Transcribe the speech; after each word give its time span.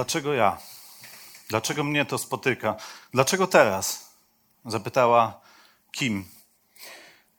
Dlaczego 0.00 0.34
ja? 0.34 0.58
Dlaczego 1.48 1.84
mnie 1.84 2.04
to 2.04 2.18
spotyka? 2.18 2.76
Dlaczego 3.12 3.46
teraz? 3.46 4.10
Zapytała 4.64 5.40
Kim, 5.92 6.24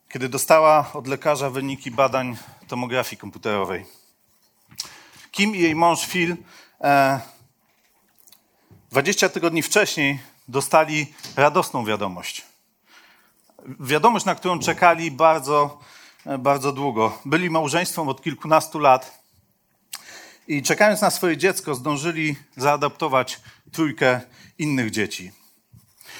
kiedy 0.09 0.29
dostała 0.29 0.91
od 0.93 1.07
lekarza 1.07 1.49
wyniki 1.49 1.91
badań 1.91 2.37
tomografii 2.67 3.19
komputerowej. 3.19 3.85
Kim 5.31 5.55
i 5.55 5.59
jej 5.59 5.75
mąż 5.75 6.07
Phil 6.07 6.37
e, 6.81 7.19
20 8.91 9.29
tygodni 9.29 9.61
wcześniej 9.61 10.19
dostali 10.47 11.13
radosną 11.35 11.85
wiadomość. 11.85 12.45
Wiadomość, 13.79 14.25
na 14.25 14.35
którą 14.35 14.59
czekali 14.59 15.11
bardzo, 15.11 15.79
e, 16.25 16.37
bardzo 16.37 16.71
długo. 16.71 17.19
Byli 17.25 17.49
małżeństwem 17.49 18.09
od 18.09 18.21
kilkunastu 18.21 18.79
lat 18.79 19.20
i 20.51 20.61
czekając 20.61 21.01
na 21.01 21.11
swoje 21.11 21.37
dziecko, 21.37 21.75
zdążyli 21.75 22.35
zaadaptować 22.57 23.39
trójkę 23.71 24.21
innych 24.57 24.91
dzieci. 24.91 25.31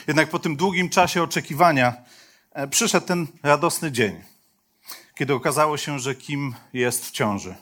Jednak 0.07 0.29
po 0.29 0.39
tym 0.39 0.55
długim 0.55 0.89
czasie 0.89 1.23
oczekiwania 1.23 1.93
e, 2.51 2.67
przyszedł 2.67 3.07
ten 3.07 3.27
radosny 3.43 3.91
dzień, 3.91 4.21
kiedy 5.15 5.33
okazało 5.33 5.77
się, 5.77 5.99
że 5.99 6.15
Kim 6.15 6.55
jest 6.73 7.05
w 7.05 7.11
ciąży. 7.11 7.55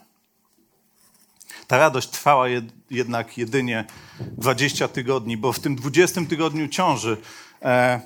Ta 1.67 1.77
radość 1.77 2.09
trwała 2.09 2.45
jednak 2.89 3.37
jedynie 3.37 3.85
20 4.19 4.87
tygodni, 4.87 5.37
bo 5.37 5.53
w 5.53 5.59
tym 5.59 5.75
20 5.75 6.21
tygodniu 6.29 6.67
ciąży 6.67 7.17
e, 7.61 8.01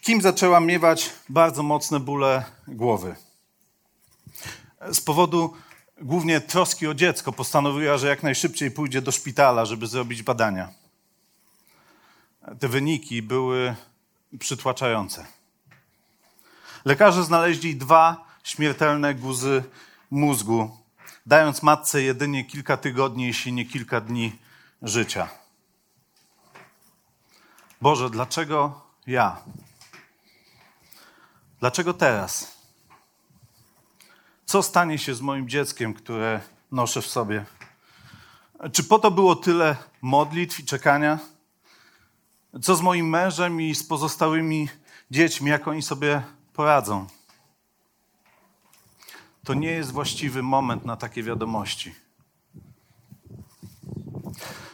Kim 0.00 0.22
zaczęła 0.22 0.60
miewać 0.60 1.10
bardzo 1.28 1.62
mocne 1.62 2.00
bóle 2.00 2.44
głowy. 2.68 3.16
Z 4.92 5.00
powodu 5.00 5.54
głównie 6.00 6.40
troski 6.40 6.86
o 6.86 6.94
dziecko 6.94 7.32
postanowiła, 7.32 7.98
że 7.98 8.08
jak 8.08 8.22
najszybciej 8.22 8.70
pójdzie 8.70 9.02
do 9.02 9.12
szpitala, 9.12 9.64
żeby 9.64 9.86
zrobić 9.86 10.22
badania. 10.22 10.68
Te 12.60 12.68
wyniki 12.68 13.22
były 13.22 13.74
przytłaczające. 14.38 15.26
Lekarze 16.84 17.24
znaleźli 17.24 17.76
dwa 17.76 18.24
śmiertelne 18.44 19.14
guzy 19.14 19.64
mózgu, 20.10 20.76
dając 21.26 21.62
matce 21.62 22.02
jedynie 22.02 22.44
kilka 22.44 22.76
tygodni, 22.76 23.26
jeśli 23.26 23.52
nie 23.52 23.64
kilka 23.64 24.00
dni 24.00 24.38
życia. 24.82 25.28
Boże, 27.80 28.10
dlaczego 28.10 28.80
ja? 29.06 29.42
Dlaczego 31.60 31.94
teraz? 31.94 32.59
Co 34.50 34.62
stanie 34.62 34.98
się 34.98 35.14
z 35.14 35.20
moim 35.20 35.48
dzieckiem, 35.48 35.94
które 35.94 36.40
noszę 36.72 37.02
w 37.02 37.06
sobie? 37.06 37.44
Czy 38.72 38.84
po 38.84 38.98
to 38.98 39.10
było 39.10 39.36
tyle 39.36 39.76
modlitw 40.02 40.60
i 40.60 40.64
czekania? 40.64 41.18
Co 42.62 42.76
z 42.76 42.80
moim 42.80 43.08
mężem 43.08 43.60
i 43.60 43.74
z 43.74 43.84
pozostałymi 43.84 44.68
dziećmi, 45.10 45.50
jak 45.50 45.68
oni 45.68 45.82
sobie 45.82 46.22
poradzą? 46.52 47.06
To 49.44 49.54
nie 49.54 49.70
jest 49.70 49.92
właściwy 49.92 50.42
moment 50.42 50.84
na 50.84 50.96
takie 50.96 51.22
wiadomości. 51.22 51.94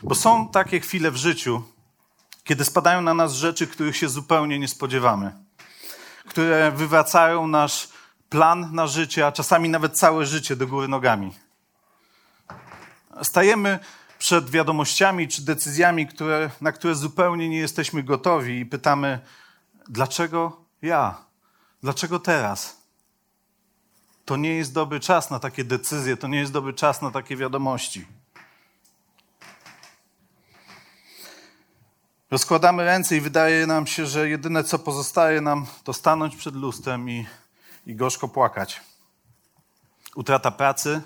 Bo 0.03 0.15
są 0.15 0.49
takie 0.49 0.81
chwile 0.81 1.11
w 1.11 1.17
życiu, 1.17 1.63
kiedy 2.45 2.65
spadają 2.65 3.03
na 3.03 3.15
nas 3.15 3.33
rzeczy, 3.33 3.67
których 3.67 3.97
się 3.97 4.09
zupełnie 4.09 4.59
nie 4.59 4.69
spodziewamy, 4.69 5.33
które 6.27 6.73
wywracają 6.73 7.47
nasz 7.47 7.96
plan 8.31 8.75
na 8.75 8.87
życie, 8.87 9.27
a 9.27 9.33
czasami 9.33 9.69
nawet 9.69 9.99
całe 9.99 10.27
życie 10.27 10.57
do 10.57 10.67
góry 10.67 10.89
nogami. 10.89 11.33
Stajemy 13.23 13.79
przed 14.19 14.51
wiadomościami 14.51 15.29
czy 15.29 15.45
decyzjami, 15.45 16.07
które, 16.07 16.51
na 16.61 16.73
które 16.73 16.95
zupełnie 16.95 17.49
nie 17.49 17.59
jesteśmy 17.59 18.03
gotowi 18.03 18.59
i 18.61 18.67
pytamy, 18.67 19.21
dlaczego 19.89 20.61
ja? 20.83 21.15
Dlaczego 21.83 22.19
teraz? 22.19 22.77
To 24.25 24.37
nie 24.37 24.55
jest 24.55 24.73
dobry 24.73 25.01
czas 25.01 25.31
na 25.31 25.39
takie 25.39 25.65
decyzje, 25.65 26.17
to 26.17 26.29
nie 26.29 26.39
jest 26.39 26.53
dobry 26.53 26.73
czas 26.75 27.03
na 27.03 27.11
takie 27.11 27.37
wiadomości. 27.37 28.07
Rozkładamy 32.31 32.85
ręce 32.85 33.17
i 33.17 33.21
wydaje 33.21 33.67
nam 33.67 33.87
się, 33.87 34.07
że 34.07 34.29
jedyne 34.29 34.65
co 34.65 34.79
pozostaje 34.79 35.41
nam, 35.41 35.67
to 35.85 35.93
stanąć 35.93 36.37
przed 36.37 36.55
lustrem 36.55 37.11
i 37.11 37.27
i 37.87 37.97
gorzko 37.97 38.29
płakać. 38.29 38.81
Utrata 40.15 40.51
pracy, 40.51 41.03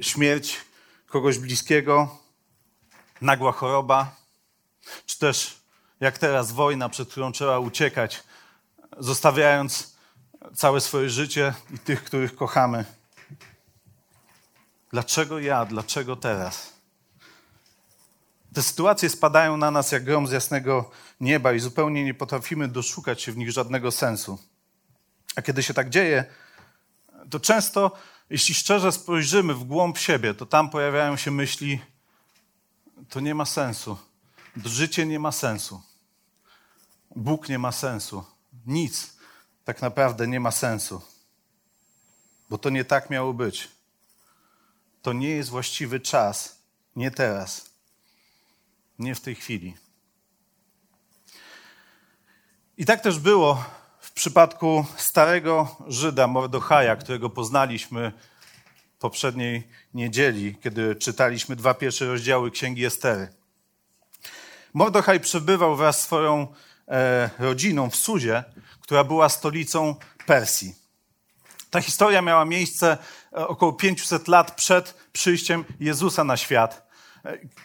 śmierć 0.00 0.60
kogoś 1.06 1.38
bliskiego, 1.38 2.18
nagła 3.20 3.52
choroba, 3.52 4.16
czy 5.06 5.18
też 5.18 5.60
jak 6.00 6.18
teraz 6.18 6.52
wojna, 6.52 6.88
przed 6.88 7.10
którą 7.10 7.32
trzeba 7.32 7.58
uciekać, 7.58 8.22
zostawiając 8.98 9.96
całe 10.54 10.80
swoje 10.80 11.10
życie 11.10 11.54
i 11.74 11.78
tych, 11.78 12.04
których 12.04 12.36
kochamy. 12.36 12.84
Dlaczego 14.90 15.38
ja? 15.38 15.64
Dlaczego 15.64 16.16
teraz? 16.16 16.72
Te 18.54 18.62
sytuacje 18.62 19.08
spadają 19.08 19.56
na 19.56 19.70
nas 19.70 19.92
jak 19.92 20.04
grom 20.04 20.26
z 20.26 20.32
jasnego 20.32 20.90
nieba 21.20 21.52
i 21.52 21.60
zupełnie 21.60 22.04
nie 22.04 22.14
potrafimy 22.14 22.68
doszukać 22.68 23.22
się 23.22 23.32
w 23.32 23.36
nich 23.36 23.52
żadnego 23.52 23.90
sensu. 23.90 24.38
A 25.36 25.42
kiedy 25.42 25.62
się 25.62 25.74
tak 25.74 25.90
dzieje, 25.90 26.24
to 27.30 27.40
często, 27.40 27.98
jeśli 28.30 28.54
szczerze 28.54 28.92
spojrzymy 28.92 29.54
w 29.54 29.64
głąb 29.64 29.98
siebie, 29.98 30.34
to 30.34 30.46
tam 30.46 30.70
pojawiają 30.70 31.16
się 31.16 31.30
myśli, 31.30 31.80
to 33.08 33.20
nie 33.20 33.34
ma 33.34 33.44
sensu. 33.44 33.98
Życie 34.64 35.06
nie 35.06 35.18
ma 35.18 35.32
sensu. 35.32 35.82
Bóg 37.16 37.48
nie 37.48 37.58
ma 37.58 37.72
sensu. 37.72 38.24
Nic 38.66 39.16
tak 39.64 39.82
naprawdę 39.82 40.28
nie 40.28 40.40
ma 40.40 40.50
sensu. 40.50 41.02
Bo 42.50 42.58
to 42.58 42.70
nie 42.70 42.84
tak 42.84 43.10
miało 43.10 43.34
być. 43.34 43.68
To 45.02 45.12
nie 45.12 45.28
jest 45.28 45.50
właściwy 45.50 46.00
czas. 46.00 46.58
Nie 46.96 47.10
teraz. 47.10 47.70
Nie 48.98 49.14
w 49.14 49.20
tej 49.20 49.34
chwili. 49.34 49.76
I 52.76 52.86
tak 52.86 53.00
też 53.00 53.18
było 53.18 53.64
przypadku 54.16 54.84
starego 54.96 55.76
Żyda 55.86 56.26
Mordochaja, 56.26 56.96
którego 56.96 57.30
poznaliśmy 57.30 58.12
poprzedniej 58.98 59.68
niedzieli, 59.94 60.56
kiedy 60.62 60.96
czytaliśmy 60.96 61.56
dwa 61.56 61.74
pierwsze 61.74 62.06
rozdziały 62.06 62.50
Księgi 62.50 62.84
Estery. 62.84 63.28
Mordochaj 64.74 65.20
przebywał 65.20 65.76
wraz 65.76 66.00
z 66.00 66.04
swoją 66.04 66.46
e, 66.88 67.30
rodziną 67.38 67.90
w 67.90 67.96
Suzie, 67.96 68.44
która 68.80 69.04
była 69.04 69.28
stolicą 69.28 69.94
Persji. 70.26 70.74
Ta 71.70 71.80
historia 71.80 72.22
miała 72.22 72.44
miejsce 72.44 72.98
e, 73.32 73.48
około 73.48 73.72
500 73.72 74.28
lat 74.28 74.54
przed 74.54 74.94
przyjściem 75.12 75.64
Jezusa 75.80 76.24
na 76.24 76.36
świat 76.36 76.85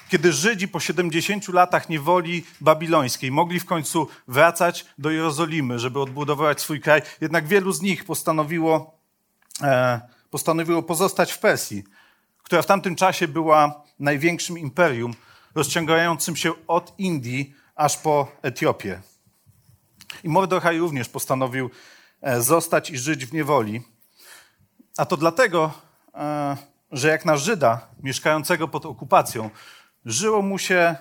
kiedy 0.09 0.33
Żydzi 0.33 0.67
po 0.67 0.79
70 0.79 1.47
latach 1.47 1.89
niewoli 1.89 2.45
babilońskiej 2.61 3.31
mogli 3.31 3.59
w 3.59 3.65
końcu 3.65 4.07
wracać 4.27 4.85
do 4.97 5.11
Jerozolimy, 5.11 5.79
żeby 5.79 5.99
odbudować 5.99 6.61
swój 6.61 6.81
kraj, 6.81 7.01
jednak 7.21 7.47
wielu 7.47 7.71
z 7.71 7.81
nich 7.81 8.05
postanowiło, 8.05 8.99
e, 9.61 10.01
postanowiło 10.29 10.83
pozostać 10.83 11.31
w 11.31 11.39
Persji, 11.39 11.83
która 12.43 12.61
w 12.61 12.65
tamtym 12.65 12.95
czasie 12.95 13.27
była 13.27 13.83
największym 13.99 14.57
imperium, 14.57 15.13
rozciągającym 15.55 16.35
się 16.35 16.53
od 16.67 16.93
Indii 16.97 17.53
aż 17.75 17.97
po 17.97 18.27
Etiopię. 18.41 19.01
I 20.23 20.29
Mordechaj 20.29 20.77
również 20.77 21.09
postanowił 21.09 21.69
e, 22.21 22.41
zostać 22.41 22.89
i 22.89 22.97
żyć 22.97 23.25
w 23.25 23.33
niewoli. 23.33 23.81
A 24.97 25.05
to 25.05 25.17
dlatego, 25.17 25.71
e, 26.13 26.70
że 26.91 27.07
jak 27.07 27.25
na 27.25 27.37
Żyda 27.37 27.87
mieszkającego 28.03 28.67
pod 28.67 28.85
okupacją, 28.85 29.49
żyło 30.05 30.41
mu 30.41 30.57
się 30.57 30.95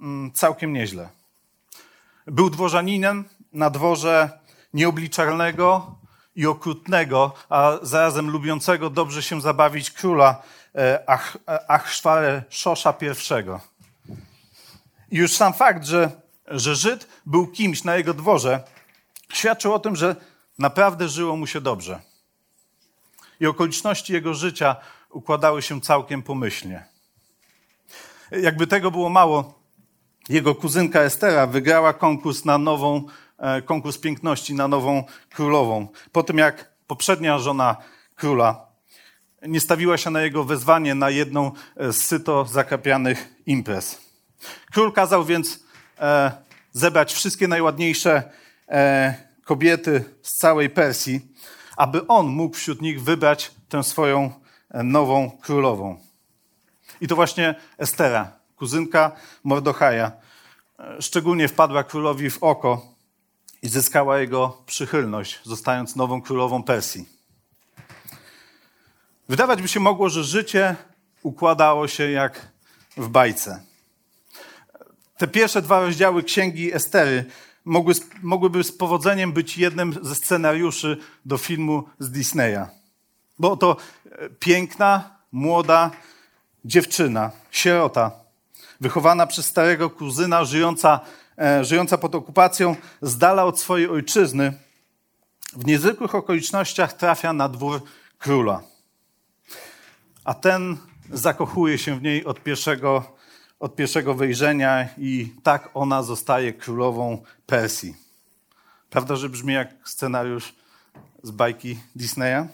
mm, 0.00 0.32
całkiem 0.32 0.72
nieźle. 0.72 1.08
Był 2.26 2.50
dworzaninem 2.50 3.24
na 3.52 3.70
dworze 3.70 4.30
nieobliczalnego 4.74 5.96
i 6.36 6.46
okrutnego, 6.46 7.32
a 7.48 7.72
zarazem 7.82 8.30
lubiącego 8.30 8.90
dobrze 8.90 9.22
się 9.22 9.40
zabawić 9.40 9.90
króla 9.90 10.42
e, 10.74 11.04
Ach, 11.06 11.36
Szosza 12.48 12.94
I. 13.02 13.58
I 15.10 15.16
już 15.16 15.32
sam 15.32 15.52
fakt, 15.52 15.84
że, 15.84 16.10
że 16.46 16.74
Żyd 16.74 17.08
był 17.26 17.46
kimś 17.46 17.84
na 17.84 17.96
jego 17.96 18.14
dworze, 18.14 18.62
świadczył 19.32 19.74
o 19.74 19.78
tym, 19.78 19.96
że 19.96 20.16
naprawdę 20.58 21.08
żyło 21.08 21.36
mu 21.36 21.46
się 21.46 21.60
dobrze. 21.60 22.00
I 23.40 23.46
okoliczności 23.46 24.12
jego 24.12 24.34
życia 24.34 24.76
układały 25.16 25.62
się 25.62 25.80
całkiem 25.80 26.22
pomyślnie. 26.22 26.84
Jakby 28.30 28.66
tego 28.66 28.90
było 28.90 29.08
mało, 29.08 29.58
jego 30.28 30.54
kuzynka 30.54 31.00
Estera 31.00 31.46
wygrała 31.46 31.92
konkurs 31.92 32.44
na 32.44 32.58
nową, 32.58 33.04
e, 33.38 33.62
konkurs 33.62 33.98
piękności 33.98 34.54
na 34.54 34.68
nową 34.68 35.04
królową. 35.30 35.88
Po 36.12 36.22
tym 36.22 36.38
jak 36.38 36.72
poprzednia 36.86 37.38
żona 37.38 37.76
króla 38.16 38.66
nie 39.42 39.60
stawiła 39.60 39.96
się 39.96 40.10
na 40.10 40.22
jego 40.22 40.44
wezwanie 40.44 40.94
na 40.94 41.10
jedną 41.10 41.52
z 41.76 41.96
syto 41.96 42.44
zakapianych 42.44 43.28
imprez. 43.46 44.00
Król 44.72 44.92
kazał 44.92 45.24
więc 45.24 45.64
e, 46.00 46.32
zebrać 46.72 47.14
wszystkie 47.14 47.48
najładniejsze 47.48 48.22
e, 48.68 49.14
kobiety 49.44 50.04
z 50.22 50.34
całej 50.34 50.70
Persji, 50.70 51.20
aby 51.76 52.06
on 52.06 52.26
mógł 52.26 52.56
wśród 52.56 52.82
nich 52.82 53.02
wybrać 53.02 53.50
tę 53.68 53.82
swoją 53.82 54.24
e, 54.24 54.45
nową 54.74 55.30
królową. 55.30 55.96
I 57.00 57.08
to 57.08 57.16
właśnie 57.16 57.54
Estera, 57.78 58.32
kuzynka 58.56 59.12
Mordochaja, 59.44 60.12
e, 60.78 61.02
szczególnie 61.02 61.48
wpadła 61.48 61.84
królowi 61.84 62.30
w 62.30 62.42
oko 62.42 62.86
i 63.62 63.68
zyskała 63.68 64.18
jego 64.18 64.62
przychylność, 64.66 65.40
zostając 65.44 65.96
nową 65.96 66.22
królową 66.22 66.62
Persji. 66.62 67.08
Wydawać 69.28 69.62
by 69.62 69.68
się 69.68 69.80
mogło, 69.80 70.08
że 70.08 70.24
życie 70.24 70.76
układało 71.22 71.88
się 71.88 72.10
jak 72.10 72.48
w 72.96 73.08
bajce. 73.08 73.62
Te 75.18 75.28
pierwsze 75.28 75.62
dwa 75.62 75.80
rozdziały 75.80 76.22
księgi 76.22 76.74
Estery 76.74 77.24
mogły, 77.64 77.94
mogłyby 78.22 78.64
z 78.64 78.72
powodzeniem 78.72 79.32
być 79.32 79.58
jednym 79.58 79.98
ze 80.02 80.14
scenariuszy 80.14 80.96
do 81.24 81.38
filmu 81.38 81.84
z 81.98 82.10
Disneya. 82.10 82.66
Bo 83.38 83.56
to 83.56 83.76
e, 84.10 84.30
piękna, 84.30 85.10
młoda 85.32 85.90
dziewczyna, 86.64 87.30
sierota, 87.50 88.10
wychowana 88.80 89.26
przez 89.26 89.46
starego 89.46 89.90
kuzyna, 89.90 90.44
żyjąca, 90.44 91.00
e, 91.38 91.64
żyjąca 91.64 91.98
pod 91.98 92.14
okupacją, 92.14 92.76
z 93.02 93.18
dala 93.18 93.44
od 93.44 93.60
swojej 93.60 93.88
ojczyzny, 93.88 94.52
w 95.52 95.66
niezwykłych 95.66 96.14
okolicznościach 96.14 96.92
trafia 96.92 97.32
na 97.32 97.48
dwór 97.48 97.82
króla. 98.18 98.62
A 100.24 100.34
ten 100.34 100.76
zakochuje 101.12 101.78
się 101.78 101.98
w 101.98 102.02
niej 102.02 102.24
od 102.24 102.42
pierwszego 102.42 103.16
od 103.60 103.76
pierwszego 103.76 104.14
wejrzenia 104.14 104.88
i 104.98 105.32
tak 105.42 105.70
ona 105.74 106.02
zostaje 106.02 106.52
królową 106.52 107.22
Persji. 107.46 107.96
Prawda, 108.90 109.16
że 109.16 109.28
brzmi 109.28 109.54
jak 109.54 109.68
scenariusz 109.84 110.54
z 111.22 111.30
bajki 111.30 111.78
Disneya? 111.94 112.48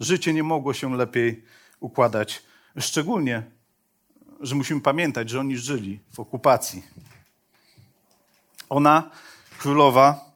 Życie 0.00 0.32
nie 0.34 0.42
mogło 0.42 0.74
się 0.74 0.96
lepiej 0.96 1.44
układać. 1.80 2.42
Szczególnie, 2.78 3.42
że 4.40 4.54
musimy 4.54 4.80
pamiętać, 4.80 5.30
że 5.30 5.40
oni 5.40 5.56
żyli 5.56 6.00
w 6.12 6.20
okupacji. 6.20 6.82
Ona, 8.68 9.10
królowa, 9.58 10.30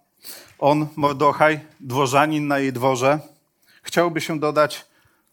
on, 0.59 0.89
Mordochaj, 0.97 1.61
dworzanin 1.81 2.47
na 2.47 2.59
jej 2.59 2.73
dworze. 2.73 3.21
Chciałby 3.83 4.21
się 4.21 4.39
dodać 4.39 4.87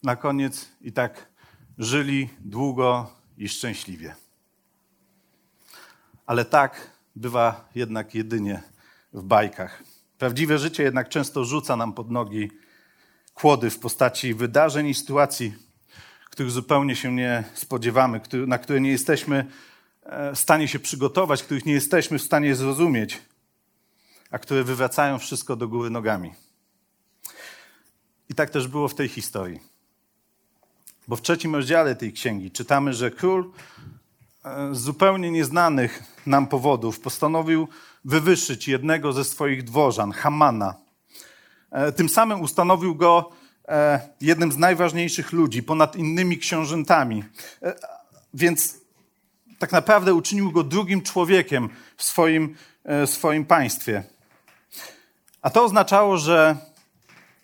na 0.03 0.15
koniec 0.15 0.69
i 0.81 0.91
tak 0.91 1.25
żyli 1.77 2.29
długo 2.39 3.11
i 3.37 3.49
szczęśliwie. 3.49 4.15
Ale 6.25 6.45
tak 6.45 6.91
bywa 7.15 7.69
jednak 7.75 8.15
jedynie 8.15 8.61
w 9.13 9.23
bajkach. 9.23 9.83
Prawdziwe 10.17 10.57
życie 10.57 10.83
jednak 10.83 11.09
często 11.09 11.45
rzuca 11.45 11.75
nam 11.75 11.93
pod 11.93 12.11
nogi 12.11 12.51
kłody 13.41 13.69
w 13.69 13.79
postaci 13.79 14.33
wydarzeń 14.33 14.87
i 14.87 14.93
sytuacji, 14.93 15.53
których 16.29 16.51
zupełnie 16.51 16.95
się 16.95 17.11
nie 17.11 17.43
spodziewamy, 17.53 18.21
na 18.47 18.57
które 18.57 18.81
nie 18.81 18.91
jesteśmy 18.91 19.45
e, 20.03 20.35
w 20.35 20.39
stanie 20.39 20.67
się 20.67 20.79
przygotować, 20.79 21.43
których 21.43 21.65
nie 21.65 21.73
jesteśmy 21.73 22.19
w 22.19 22.23
stanie 22.23 22.55
zrozumieć, 22.55 23.21
a 24.31 24.39
które 24.39 24.63
wywracają 24.63 25.19
wszystko 25.19 25.55
do 25.55 25.67
góry 25.67 25.89
nogami. 25.89 26.33
I 28.29 28.35
tak 28.35 28.49
też 28.49 28.67
było 28.67 28.87
w 28.87 28.95
tej 28.95 29.07
historii. 29.07 29.59
Bo 31.07 31.15
w 31.15 31.21
trzecim 31.21 31.55
rozdziale 31.55 31.95
tej 31.95 32.13
księgi 32.13 32.51
czytamy, 32.51 32.93
że 32.93 33.11
król 33.11 33.51
e, 34.45 34.75
z 34.75 34.79
zupełnie 34.79 35.31
nieznanych 35.31 36.03
nam 36.25 36.47
powodów 36.47 36.99
postanowił 36.99 37.67
wywyższyć 38.05 38.67
jednego 38.67 39.13
ze 39.13 39.23
swoich 39.23 39.63
dworzan, 39.63 40.11
Hamana. 40.11 40.88
E, 41.71 41.91
tym 41.91 42.09
samym 42.09 42.41
ustanowił 42.41 42.95
go 42.95 43.29
e, 43.67 43.99
jednym 44.21 44.51
z 44.51 44.57
najważniejszych 44.57 45.31
ludzi, 45.33 45.63
ponad 45.63 45.95
innymi 45.95 46.37
książętami. 46.37 47.23
Więc 48.33 48.77
tak 49.59 49.71
naprawdę 49.71 50.13
uczynił 50.13 50.51
go 50.51 50.63
drugim 50.63 51.01
człowiekiem 51.01 51.69
w 51.97 52.03
swoim, 52.03 52.55
w 52.85 53.09
swoim 53.09 53.45
państwie. 53.45 54.03
A 55.41 55.49
to 55.49 55.63
oznaczało, 55.63 56.17
że 56.17 56.55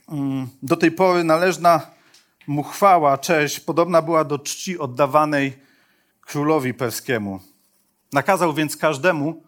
mm, 0.09 0.47
do 0.63 0.75
tej 0.75 0.91
pory 0.91 1.23
należna 1.23 1.81
mu 2.47 2.63
chwała, 2.63 3.17
cześć 3.17 3.59
podobna 3.59 4.01
była 4.01 4.23
do 4.23 4.39
czci 4.39 4.79
oddawanej 4.79 5.59
królowi 6.21 6.73
perskiemu. 6.73 7.39
Nakazał 8.13 8.53
więc 8.53 8.77
każdemu, 8.77 9.43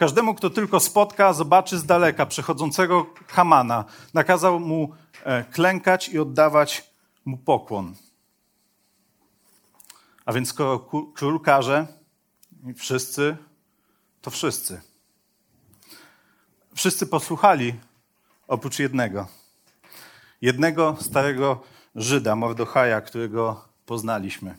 każdemu, 0.00 0.34
kto 0.34 0.50
tylko 0.50 0.80
spotka, 0.80 1.32
zobaczy 1.32 1.78
z 1.78 1.86
daleka 1.86 2.26
przechodzącego 2.26 3.06
Hamana, 3.28 3.84
nakazał 4.14 4.60
mu 4.60 4.94
e, 5.24 5.44
klękać 5.44 6.08
i 6.08 6.18
oddawać 6.18 6.90
mu 7.24 7.36
pokłon. 7.38 7.94
A 10.24 10.32
więc 10.32 10.48
skoro 10.48 10.78
król 11.14 11.40
każe, 11.40 11.86
wszyscy, 12.76 13.36
to 14.22 14.30
wszyscy. 14.30 14.80
Wszyscy 16.74 17.06
posłuchali, 17.06 17.74
oprócz 18.48 18.78
jednego. 18.78 19.28
Jednego 20.42 20.96
starego 21.00 21.62
Żyda, 21.94 22.36
Mordochaja, 22.36 23.00
którego 23.00 23.64
poznaliśmy. 23.86 24.54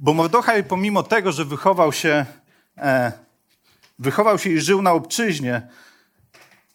Bo 0.00 0.14
Mordochaj, 0.14 0.64
pomimo 0.64 1.02
tego, 1.02 1.32
że 1.32 1.44
wychował 1.44 1.92
się, 1.92 2.26
e, 2.76 3.22
wychował 3.98 4.38
się 4.38 4.50
i 4.50 4.60
żył 4.60 4.82
na 4.82 4.92
obczyźnie, 4.92 5.68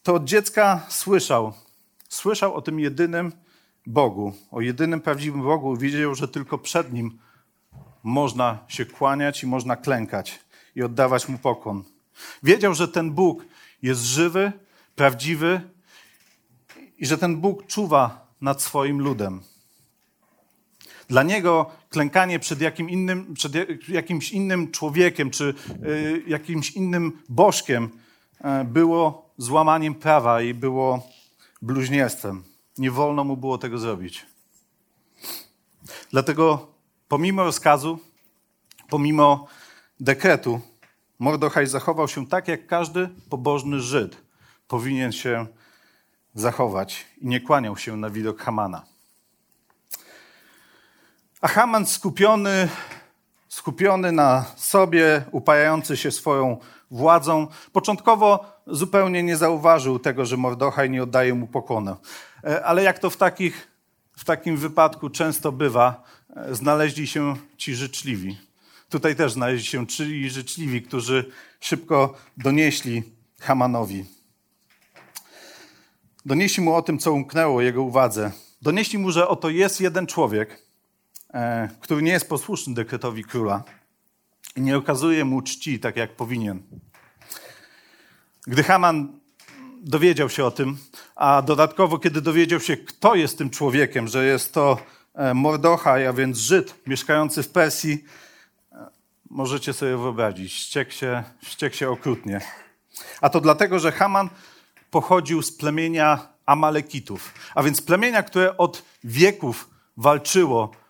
to 0.03 0.13
od 0.13 0.23
dziecka 0.23 0.85
słyszał, 0.89 1.53
słyszał 2.09 2.53
o 2.53 2.61
tym 2.61 2.79
jedynym 2.79 3.31
Bogu, 3.85 4.33
o 4.51 4.61
jedynym 4.61 5.01
prawdziwym 5.01 5.43
Bogu. 5.43 5.77
Wiedział, 5.77 6.15
że 6.15 6.27
tylko 6.27 6.57
przed 6.57 6.93
Nim 6.93 7.19
można 8.03 8.59
się 8.67 8.85
kłaniać 8.85 9.43
i 9.43 9.47
można 9.47 9.75
klękać 9.75 10.39
i 10.75 10.83
oddawać 10.83 11.29
Mu 11.29 11.37
pokłon. 11.37 11.83
Wiedział, 12.43 12.73
że 12.73 12.87
ten 12.87 13.11
Bóg 13.11 13.45
jest 13.81 14.01
żywy, 14.01 14.51
prawdziwy 14.95 15.61
i 16.97 17.05
że 17.05 17.17
ten 17.17 17.37
Bóg 17.37 17.67
czuwa 17.67 18.27
nad 18.41 18.61
swoim 18.61 19.01
ludem. 19.01 19.41
Dla 21.07 21.23
niego 21.23 21.71
klękanie 21.89 22.39
przed, 22.39 22.61
jakim 22.61 22.89
innym, 22.89 23.33
przed 23.33 23.53
jakimś 23.89 24.31
innym 24.31 24.71
człowiekiem 24.71 25.29
czy 25.29 25.53
y, 25.85 26.23
jakimś 26.27 26.71
innym 26.71 27.23
bożkiem 27.29 27.89
y, 28.61 28.63
było 28.65 29.29
złamaniem 29.37 29.95
prawa 29.95 30.41
i 30.41 30.53
było 30.53 31.07
bluźnierstwem. 31.61 32.43
Nie 32.77 32.91
wolno 32.91 33.23
mu 33.23 33.37
było 33.37 33.57
tego 33.57 33.77
zrobić. 33.77 34.25
Dlatego 36.11 36.67
pomimo 37.07 37.43
rozkazu, 37.43 37.99
pomimo 38.89 39.47
dekretu, 39.99 40.61
Mordochaj 41.19 41.67
zachował 41.67 42.07
się 42.07 42.27
tak, 42.27 42.47
jak 42.47 42.67
każdy 42.67 43.09
pobożny 43.29 43.81
Żyd 43.81 44.17
powinien 44.67 45.11
się 45.11 45.47
zachować 46.33 47.05
i 47.21 47.27
nie 47.27 47.41
kłaniał 47.41 47.77
się 47.77 47.97
na 47.97 48.09
widok 48.09 48.41
Hamana. 48.41 48.96
A 51.41 51.47
Haman 51.47 51.85
skupiony, 51.85 52.69
skupiony 53.49 54.11
na 54.11 54.45
sobie, 54.55 55.23
upajający 55.31 55.97
się 55.97 56.11
swoją 56.11 56.57
władzą, 56.91 57.47
początkowo 57.71 58.45
zupełnie 58.67 59.23
nie 59.23 59.37
zauważył 59.37 59.99
tego, 59.99 60.25
że 60.25 60.37
Mordochaj 60.37 60.89
nie 60.89 61.03
oddaje 61.03 61.33
mu 61.33 61.47
pokłonu. 61.47 61.95
E, 62.43 62.65
ale 62.65 62.83
jak 62.83 62.99
to 62.99 63.09
w, 63.09 63.17
takich, 63.17 63.67
w 64.17 64.25
takim 64.25 64.57
wypadku 64.57 65.09
często 65.09 65.51
bywa, 65.51 66.03
e, 66.35 66.55
znaleźli 66.55 67.07
się 67.07 67.35
ci 67.57 67.75
życzliwi. 67.75 68.37
Tutaj 68.89 69.15
też 69.15 69.31
znaleźli 69.31 69.67
się 69.67 69.87
ci 69.87 70.29
życzliwi, 70.29 70.81
którzy 70.81 71.31
szybko 71.59 72.13
donieśli 72.37 73.03
Hamanowi. 73.39 74.05
donieśli 76.25 76.63
mu 76.63 76.73
o 76.73 76.81
tym, 76.81 76.99
co 76.99 77.13
umknęło 77.13 77.61
jego 77.61 77.83
uwadze. 77.83 78.31
Donieśli 78.61 78.99
mu, 78.99 79.11
że 79.11 79.27
oto 79.27 79.49
jest 79.49 79.81
jeden 79.81 80.07
człowiek, 80.07 80.66
który 81.79 82.01
nie 82.01 82.11
jest 82.11 82.29
posłuszny 82.29 82.73
dekretowi 82.73 83.23
króla 83.23 83.63
i 84.55 84.61
nie 84.61 84.77
okazuje 84.77 85.25
mu 85.25 85.41
czci 85.41 85.79
tak, 85.79 85.95
jak 85.95 86.15
powinien. 86.15 86.61
Gdy 88.47 88.63
Haman 88.63 89.19
dowiedział 89.81 90.29
się 90.29 90.45
o 90.45 90.51
tym, 90.51 90.77
a 91.15 91.41
dodatkowo, 91.41 91.99
kiedy 91.99 92.21
dowiedział 92.21 92.59
się, 92.59 92.77
kto 92.77 93.15
jest 93.15 93.37
tym 93.37 93.49
człowiekiem, 93.49 94.07
że 94.07 94.25
jest 94.25 94.53
to 94.53 94.77
e, 95.15 95.33
Mordochaj, 95.33 96.07
a 96.07 96.13
więc 96.13 96.37
Żyd 96.37 96.75
mieszkający 96.87 97.43
w 97.43 97.49
Persji, 97.49 98.03
e, 98.71 98.87
możecie 99.29 99.73
sobie 99.73 99.97
wyobrazić, 99.97 100.53
ściekł 100.53 100.91
się, 100.91 101.23
ściekł 101.41 101.75
się 101.75 101.89
okrutnie. 101.89 102.41
A 103.21 103.29
to 103.29 103.41
dlatego, 103.41 103.79
że 103.79 103.91
Haman 103.91 104.29
pochodził 104.91 105.41
z 105.41 105.51
plemienia 105.51 106.27
Amalekitów, 106.45 107.33
a 107.55 107.63
więc 107.63 107.81
plemienia, 107.81 108.23
które 108.23 108.57
od 108.57 108.83
wieków 109.03 109.69
walczyło 109.97 110.71
e, 110.71 110.86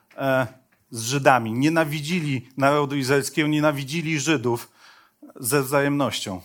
z 0.91 1.01
Żydami. 1.01 1.53
Nienawidzili 1.53 2.49
narodu 2.57 2.95
izraelskiego, 2.95 3.47
nienawidzili 3.47 4.19
Żydów 4.19 4.69
ze 5.35 5.63
wzajemnością. 5.63 6.41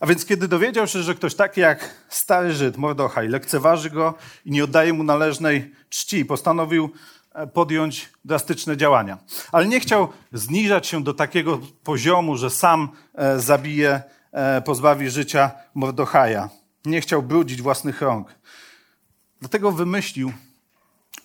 A 0.00 0.06
więc 0.06 0.24
kiedy 0.24 0.48
dowiedział 0.48 0.86
się, 0.86 1.02
że 1.02 1.14
ktoś 1.14 1.34
taki 1.34 1.60
jak 1.60 1.94
stary 2.08 2.52
Żyd, 2.52 2.76
Mordochaj, 2.76 3.28
lekceważy 3.28 3.90
go 3.90 4.14
i 4.44 4.50
nie 4.50 4.64
oddaje 4.64 4.92
mu 4.92 5.02
należnej 5.02 5.74
czci, 5.88 6.24
postanowił 6.24 6.90
e, 7.34 7.46
podjąć 7.46 8.08
drastyczne 8.24 8.76
działania. 8.76 9.18
Ale 9.52 9.66
nie 9.66 9.80
chciał 9.80 10.08
zniżać 10.32 10.86
się 10.86 11.04
do 11.04 11.14
takiego 11.14 11.58
poziomu, 11.84 12.36
że 12.36 12.50
sam 12.50 12.88
e, 13.14 13.40
zabije, 13.40 14.02
e, 14.32 14.62
pozbawi 14.62 15.10
życia 15.10 15.50
Mordochaja. 15.74 16.48
Nie 16.84 17.00
chciał 17.00 17.22
brudzić 17.22 17.62
własnych 17.62 18.00
rąk. 18.00 18.34
Dlatego 19.40 19.72
wymyślił, 19.72 20.32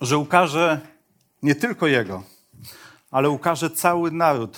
że 0.01 0.17
ukaże 0.17 0.81
nie 1.43 1.55
tylko 1.55 1.87
jego, 1.87 2.23
ale 3.11 3.29
ukaże 3.29 3.69
cały 3.69 4.11
naród 4.11 4.57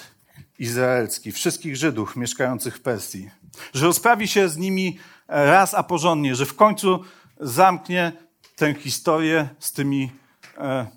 izraelski, 0.60 1.32
wszystkich 1.32 1.76
Żydów 1.76 2.16
mieszkających 2.16 2.76
w 2.76 2.82
Persji. 2.82 3.30
Że 3.74 3.86
rozprawi 3.86 4.28
się 4.28 4.50
z 4.50 4.58
nimi 4.58 5.00
raz 5.28 5.74
a 5.74 5.84
porządnie, 5.84 6.36
że 6.36 6.46
w 6.46 6.56
końcu 6.56 7.04
zamknie 7.40 8.12
tę 8.56 8.74
historię 8.74 9.50
z 9.60 9.72
tymi 9.72 10.12
e, 10.58 10.88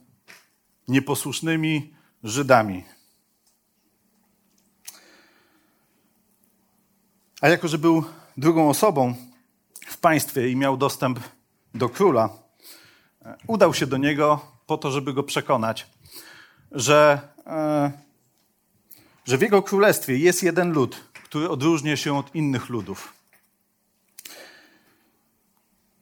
nieposłusznymi 0.89 1.95
Żydami. 2.25 2.85
A 7.41 7.49
jako, 7.49 7.69
że 7.69 7.79
był 7.79 8.05
drugą 8.37 8.71
osobą 8.71 9.15
w 9.87 9.99
państwie 9.99 10.51
i 10.51 10.57
miał 10.57 10.77
dostęp 10.77 11.21
do 11.75 11.89
króla, 11.89 12.29
udał 13.47 13.75
się 13.75 13.87
do 13.87 13.97
niego 13.97 14.41
po 14.67 14.79
to, 14.79 14.91
żeby 14.91 15.13
go 15.13 15.23
przekonać, 15.23 15.87
że, 16.73 17.21
e, 17.47 17.93
że 19.25 19.39
w 19.39 19.43
jego 19.43 19.63
królestwie 19.63 20.19
jest 20.19 20.43
jeden 20.43 20.73
lud, 20.73 21.05
który 21.13 21.49
odróżnia 21.49 21.97
się 21.97 22.19
od 22.19 22.35
innych 22.35 22.69
ludów. 22.69 23.13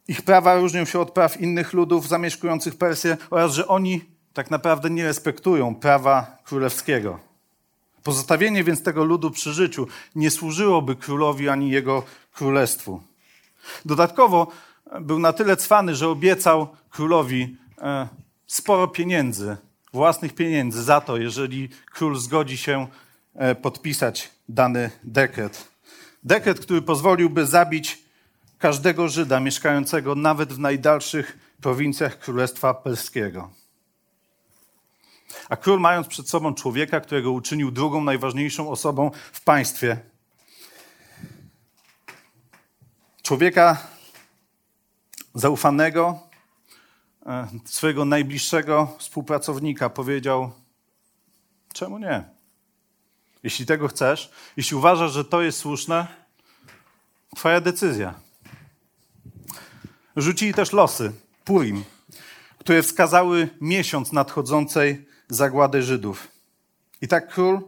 Ich 0.07 0.21
prawa 0.21 0.55
różnią 0.55 0.85
się 0.85 0.99
od 0.99 1.11
praw 1.11 1.41
innych 1.41 1.73
ludów 1.73 2.07
zamieszkujących 2.07 2.75
Persję 2.75 3.17
oraz, 3.29 3.53
że 3.53 3.67
oni 3.67 4.01
tak 4.33 4.51
naprawdę 4.51 4.89
nie 4.89 5.03
respektują 5.03 5.75
prawa 5.75 6.37
królewskiego. 6.43 7.19
Pozostawienie 8.03 8.63
więc 8.63 8.83
tego 8.83 9.03
ludu 9.03 9.31
przy 9.31 9.53
życiu 9.53 9.87
nie 10.15 10.31
służyłoby 10.31 10.95
królowi 10.95 11.49
ani 11.49 11.69
jego 11.69 12.03
królestwu. 12.33 13.01
Dodatkowo 13.85 14.47
był 15.01 15.19
na 15.19 15.33
tyle 15.33 15.57
cwany, 15.57 15.95
że 15.95 16.09
obiecał 16.09 16.67
królowi 16.89 17.57
e, 17.81 18.07
sporo 18.47 18.87
pieniędzy, 18.87 19.57
własnych 19.93 20.35
pieniędzy 20.35 20.83
za 20.83 21.01
to, 21.01 21.17
jeżeli 21.17 21.69
król 21.91 22.15
zgodzi 22.15 22.57
się 22.57 22.87
e, 23.35 23.55
podpisać 23.55 24.29
dany 24.49 24.91
dekret. 25.03 25.67
Dekret, 26.23 26.59
który 26.59 26.81
pozwoliłby 26.81 27.45
zabić 27.45 28.03
każdego 28.57 29.07
Żyda 29.07 29.39
mieszkającego 29.39 30.15
nawet 30.15 30.53
w 30.53 30.59
najdalszych 30.59 31.37
prowincjach 31.61 32.19
Królestwa 32.19 32.73
Perskiego. 32.73 33.49
A 35.49 35.55
król, 35.55 35.79
mając 35.79 36.07
przed 36.07 36.29
sobą 36.29 36.53
człowieka, 36.53 36.99
którego 36.99 37.31
uczynił 37.31 37.71
drugą 37.71 38.03
najważniejszą 38.03 38.69
osobą 38.69 39.11
w 39.31 39.41
państwie, 39.41 39.97
człowieka 43.21 43.87
zaufanego, 45.39 46.19
e, 47.25 47.47
swojego 47.65 48.05
najbliższego 48.05 48.95
współpracownika, 48.97 49.89
powiedział: 49.89 50.51
Czemu 51.73 51.99
nie? 51.99 52.23
Jeśli 53.43 53.65
tego 53.65 53.87
chcesz, 53.87 54.31
jeśli 54.57 54.77
uważasz, 54.77 55.11
że 55.11 55.25
to 55.25 55.41
jest 55.41 55.57
słuszne, 55.59 56.07
Twoja 57.35 57.61
decyzja. 57.61 58.13
Rzucili 60.15 60.53
też 60.53 60.73
losy, 60.73 61.11
Purim, 61.45 61.83
które 62.57 62.83
wskazały 62.83 63.49
miesiąc 63.61 64.11
nadchodzącej 64.11 65.05
zagłady 65.29 65.83
Żydów. 65.83 66.27
I 67.01 67.07
tak 67.07 67.27
król 67.27 67.61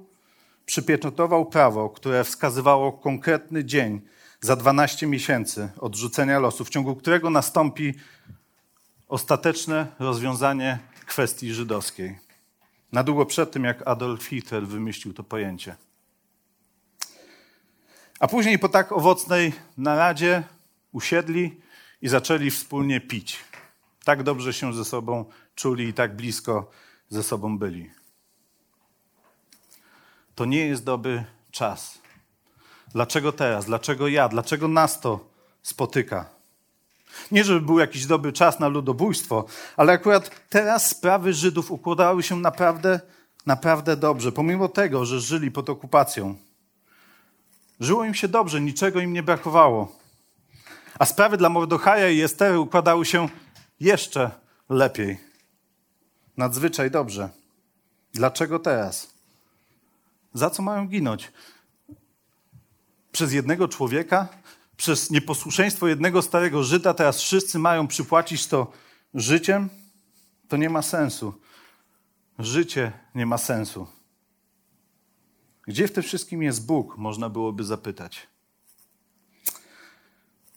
przypieczętował 0.66 1.46
prawo, 1.46 1.90
które 1.90 2.24
wskazywało 2.24 2.92
konkretny 2.92 3.66
dzień 3.66 4.02
za 4.42 4.56
12 4.56 5.08
miesięcy 5.08 5.70
od 5.80 5.96
rzucenia 5.96 6.40
losu, 6.40 6.66
w 6.66 6.70
ciągu 6.70 6.96
którego 6.96 7.30
nastąpi 7.30 7.94
ostateczne 9.08 9.88
rozwiązanie 10.00 10.80
kwestii 11.06 11.54
żydowskiej. 11.54 12.20
Na 12.92 13.04
długo 13.04 13.26
przed 13.26 13.52
tym, 13.52 13.64
jak 13.64 13.88
Adolf 13.88 14.24
Hitler 14.24 14.68
wymyślił 14.68 15.14
to 15.14 15.24
pojęcie. 15.24 15.76
A 18.20 18.28
później 18.28 18.60
po 18.60 18.70
tak 18.70 18.92
owocnej 18.92 19.54
naradzie 19.78 20.44
usiedli 20.92 21.62
i 22.02 22.08
zaczęli 22.08 22.52
wspólnie 22.52 23.02
pić. 23.02 23.40
Tak 24.04 24.24
dobrze 24.24 24.54
się 24.54 24.74
ze 24.74 24.86
sobą 24.86 25.26
czuli 25.56 25.88
i 25.88 25.94
tak 25.94 26.16
blisko 26.16 26.72
ze 27.10 27.24
sobą 27.24 27.58
byli. 27.58 27.92
To 30.36 30.46
nie 30.46 30.68
jest 30.68 30.84
dobry 30.84 31.26
czas. 31.52 32.02
Dlaczego 32.94 33.32
teraz? 33.32 33.66
Dlaczego 33.66 34.08
ja? 34.08 34.30
Dlaczego 34.30 34.68
nas 34.68 35.00
to 35.00 35.20
spotyka? 35.64 36.26
Nie, 37.32 37.44
żeby 37.44 37.62
był 37.62 37.80
jakiś 37.80 38.06
dobry 38.06 38.34
czas 38.34 38.60
na 38.60 38.68
ludobójstwo, 38.68 39.46
ale 39.78 39.94
akurat 39.94 40.32
teraz 40.50 40.90
sprawy 40.90 41.34
Żydów 41.34 41.72
układały 41.72 42.24
się 42.24 42.36
naprawdę, 42.36 43.00
naprawdę 43.46 43.98
dobrze, 43.98 44.32
pomimo 44.32 44.68
tego, 44.68 45.06
że 45.06 45.20
żyli 45.20 45.52
pod 45.52 45.70
okupacją. 45.70 46.36
Żyło 47.80 48.06
im 48.06 48.14
się 48.14 48.28
dobrze, 48.28 48.62
niczego 48.62 49.00
im 49.00 49.14
nie 49.14 49.24
brakowało. 49.24 49.96
A 51.00 51.06
sprawy 51.06 51.38
dla 51.38 51.50
Mordochaja 51.50 52.10
i 52.10 52.22
Estery 52.22 52.60
układały 52.60 53.06
się 53.06 53.30
jeszcze 53.80 54.32
lepiej. 54.70 55.18
Nadzwyczaj 56.38 56.92
dobrze. 56.92 57.30
Dlaczego 58.14 58.60
teraz? 58.60 59.08
Za 60.34 60.50
co 60.50 60.64
mają 60.64 60.88
ginąć? 60.88 61.32
Przez 63.22 63.34
jednego 63.34 63.68
człowieka? 63.68 64.28
Przez 64.78 65.12
nieposłuszeństwo 65.12 65.88
jednego 65.88 66.22
starego 66.22 66.64
Żyda 66.64 66.94
teraz 66.94 67.22
wszyscy 67.22 67.60
mają 67.60 67.88
przypłacić 67.88 68.48
to 68.48 68.72
życiem? 69.14 69.70
To 70.48 70.58
nie 70.58 70.70
ma 70.70 70.82
sensu. 70.82 71.34
Życie 72.40 72.92
nie 73.16 73.26
ma 73.26 73.38
sensu. 73.38 73.88
Gdzie 75.68 75.88
w 75.88 75.92
tym 75.92 76.04
wszystkim 76.04 76.44
jest 76.44 76.66
Bóg, 76.66 76.98
można 76.98 77.30
byłoby 77.30 77.64
zapytać. 77.64 78.28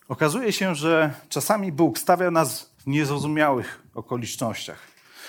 Okazuje 0.08 0.52
się, 0.52 0.74
że 0.74 1.14
czasami 1.28 1.72
Bóg 1.72 1.98
stawia 1.98 2.30
nas 2.30 2.74
w 2.78 2.86
niezrozumiałych 2.86 3.82
okolicznościach, 3.94 4.78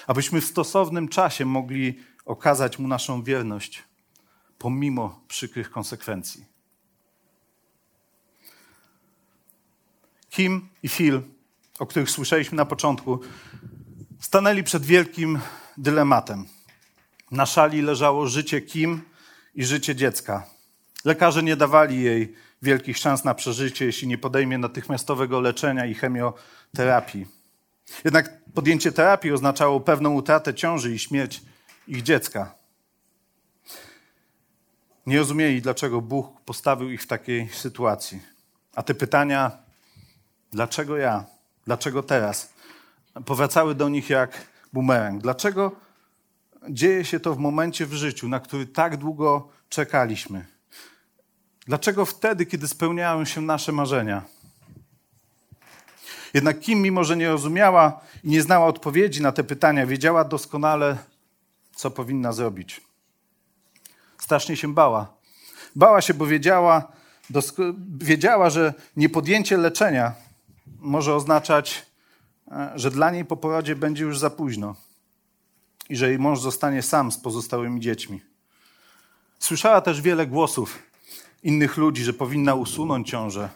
abyśmy 0.08 0.42
w 0.42 0.46
stosownym 0.46 1.08
czasie 1.08 1.46
mogli 1.46 2.00
okazać 2.26 2.80
Mu 2.80 2.88
naszą 2.88 3.24
wierność, 3.24 3.84
pomimo 4.58 5.22
przykrych 5.28 5.72
konsekwencji. 5.72 6.55
Kim 10.36 10.70
i 10.84 10.90
Phil, 10.90 11.22
o 11.80 11.86
których 11.86 12.10
słyszeliśmy 12.10 12.58
na 12.58 12.66
początku, 12.66 13.20
stanęli 14.20 14.64
przed 14.64 14.86
wielkim 14.86 15.40
dylematem. 15.78 16.46
Na 17.32 17.46
szali 17.46 17.82
leżało 17.82 18.28
życie 18.28 18.62
Kim 18.62 19.02
i 19.54 19.66
życie 19.66 19.96
dziecka. 19.96 20.48
Lekarze 21.06 21.44
nie 21.44 21.56
dawali 21.56 22.02
jej 22.02 22.36
wielkich 22.62 22.98
szans 22.98 23.24
na 23.24 23.34
przeżycie, 23.34 23.86
jeśli 23.86 24.08
nie 24.08 24.18
podejmie 24.18 24.58
natychmiastowego 24.58 25.40
leczenia 25.40 25.86
i 25.86 25.94
chemioterapii. 25.94 27.26
Jednak 28.04 28.44
podjęcie 28.54 28.92
terapii 28.92 29.32
oznaczało 29.32 29.80
pewną 29.80 30.14
utratę 30.14 30.54
ciąży 30.54 30.94
i 30.94 31.00
śmierć 31.00 31.42
ich 31.88 32.04
dziecka. 32.04 32.56
Nie 35.06 35.18
rozumieli, 35.18 35.62
dlaczego 35.62 36.02
Bóg 36.02 36.42
postawił 36.42 36.90
ich 36.90 37.04
w 37.04 37.08
takiej 37.08 37.50
sytuacji. 37.50 38.22
A 38.76 38.84
te 38.84 38.94
pytania 38.94 39.65
Dlaczego 40.56 40.98
ja? 40.98 41.26
Dlaczego 41.66 42.04
teraz? 42.04 42.54
Powracały 43.26 43.76
do 43.76 43.90
nich 43.90 44.10
jak 44.10 44.48
bumerang. 44.74 45.22
Dlaczego 45.22 45.72
dzieje 46.70 47.06
się 47.06 47.20
to 47.20 47.36
w 47.36 47.38
momencie 47.38 47.86
w 47.86 47.94
życiu, 47.94 48.28
na 48.28 48.40
który 48.40 48.66
tak 48.66 48.98
długo 48.98 49.50
czekaliśmy? 49.70 50.46
Dlaczego 51.68 52.06
wtedy, 52.06 52.46
kiedy 52.46 52.68
spełniają 52.68 53.26
się 53.26 53.42
nasze 53.42 53.72
marzenia? 53.72 54.22
Jednak 56.34 56.60
Kim, 56.60 56.82
mimo 56.82 57.04
że 57.04 57.18
nie 57.18 57.30
rozumiała 57.30 58.02
i 58.24 58.30
nie 58.30 58.42
znała 58.42 58.68
odpowiedzi 58.68 59.22
na 59.22 59.32
te 59.32 59.44
pytania, 59.44 59.86
wiedziała 59.86 60.24
doskonale, 60.24 60.98
co 61.76 61.92
powinna 61.92 62.32
zrobić. 62.32 62.82
Strasznie 64.18 64.58
się 64.58 64.74
bała. 64.74 65.14
Bała 65.76 66.02
się, 66.02 66.14
bo 66.14 66.26
wiedziała, 66.26 66.92
wiedziała, 67.98 68.50
że 68.50 68.74
niepodjęcie 68.96 69.58
leczenia 69.58 70.26
może 70.80 71.16
oznaczać, 71.16 71.86
e, 72.52 72.72
że 72.76 72.92
dla 72.92 73.12
niej 73.12 73.26
po 73.26 73.38
porodzie 73.38 73.76
będzie 73.76 74.04
już 74.04 74.20
za 74.20 74.30
późno 74.30 74.76
i 75.90 75.96
że 75.96 76.10
jej 76.10 76.20
mąż 76.20 76.40
zostanie 76.40 76.82
sam 76.82 77.12
z 77.12 77.18
pozostałymi 77.18 77.82
dziećmi. 77.82 78.22
Słyszała 79.40 79.82
też 79.82 80.02
wiele 80.02 80.28
głosów 80.28 80.80
innych 81.44 81.78
ludzi, 81.78 82.04
że 82.04 82.14
powinna 82.14 82.56
usunąć 82.56 83.10
ciążę 83.10 83.50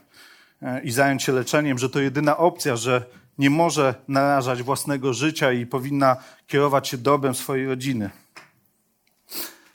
e, 0.62 0.84
i 0.84 0.92
zająć 0.92 1.24
się 1.24 1.32
leczeniem, 1.32 1.78
że 1.78 1.90
to 1.90 2.00
jedyna 2.00 2.38
opcja, 2.38 2.76
że 2.76 3.06
nie 3.38 3.50
może 3.50 3.96
narażać 4.08 4.64
własnego 4.64 5.14
życia 5.14 5.52
i 5.52 5.66
powinna 5.66 6.18
kierować 6.48 6.88
się 6.88 6.98
dobrem 6.98 7.36
swojej 7.36 7.68
rodziny. 7.68 8.10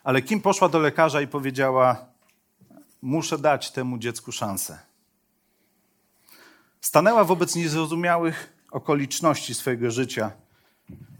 Ale 0.05 0.23
Kim 0.23 0.41
poszła 0.41 0.69
do 0.69 0.79
lekarza 0.79 1.21
i 1.21 1.27
powiedziała: 1.27 2.07
Muszę 3.03 3.39
dać 3.39 3.71
temu 3.71 3.99
dziecku 3.99 4.33
szansę. 4.33 4.94
Stanęła 6.85 7.25
wobec 7.25 7.57
niezrozumiałych 7.57 8.53
okoliczności 8.71 9.55
swojego 9.55 9.91
życia. 9.91 10.31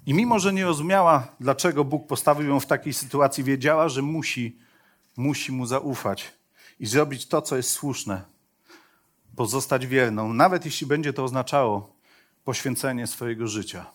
I 0.07 0.15
mimo, 0.15 0.39
że 0.39 0.53
nie 0.53 0.65
rozumiała, 0.65 1.27
dlaczego 1.41 1.85
Bóg 1.85 2.07
postawił 2.07 2.49
ją 2.49 2.61
w 2.61 2.67
takiej 2.67 2.93
sytuacji, 2.93 3.45
wiedziała, 3.45 3.89
że 3.89 4.03
musi, 4.03 4.59
musi 5.17 5.53
mu 5.53 5.67
zaufać 5.67 6.33
i 6.81 6.87
zrobić 6.87 7.29
to, 7.29 7.43
co 7.43 7.57
jest 7.57 7.71
słuszne. 7.71 8.23
Pozostać 9.37 9.87
wierną, 9.87 10.33
nawet 10.33 10.65
jeśli 10.65 10.87
będzie 10.87 11.13
to 11.13 11.25
oznaczało 11.25 11.97
poświęcenie 12.45 13.07
swojego 13.07 13.47
życia. 13.47 13.87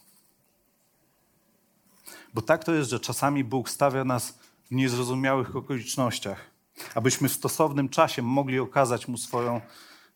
Bo 2.33 2.41
tak 2.41 2.63
to 2.63 2.73
jest, 2.73 2.89
że 2.89 2.99
czasami 2.99 3.43
Bóg 3.43 3.69
stawia 3.69 4.03
nas 4.03 4.39
w 4.65 4.71
niezrozumiałych 4.71 5.55
okolicznościach, 5.55 6.39
abyśmy 6.95 7.29
w 7.29 7.33
stosownym 7.33 7.89
czasie 7.89 8.21
mogli 8.21 8.59
okazać 8.59 9.07
Mu 9.07 9.17
swoją 9.17 9.61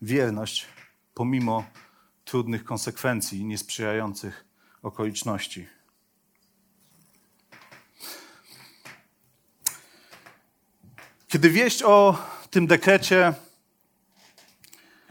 wierność, 0.01 0.67
pomimo 1.13 1.65
trudnych 2.25 2.63
konsekwencji 2.63 3.39
i 3.39 3.45
niesprzyjających 3.45 4.45
okoliczności. 4.83 5.67
Kiedy 11.27 11.49
wieść 11.49 11.83
o 11.83 12.17
tym 12.49 12.67
dekrecie 12.67 13.33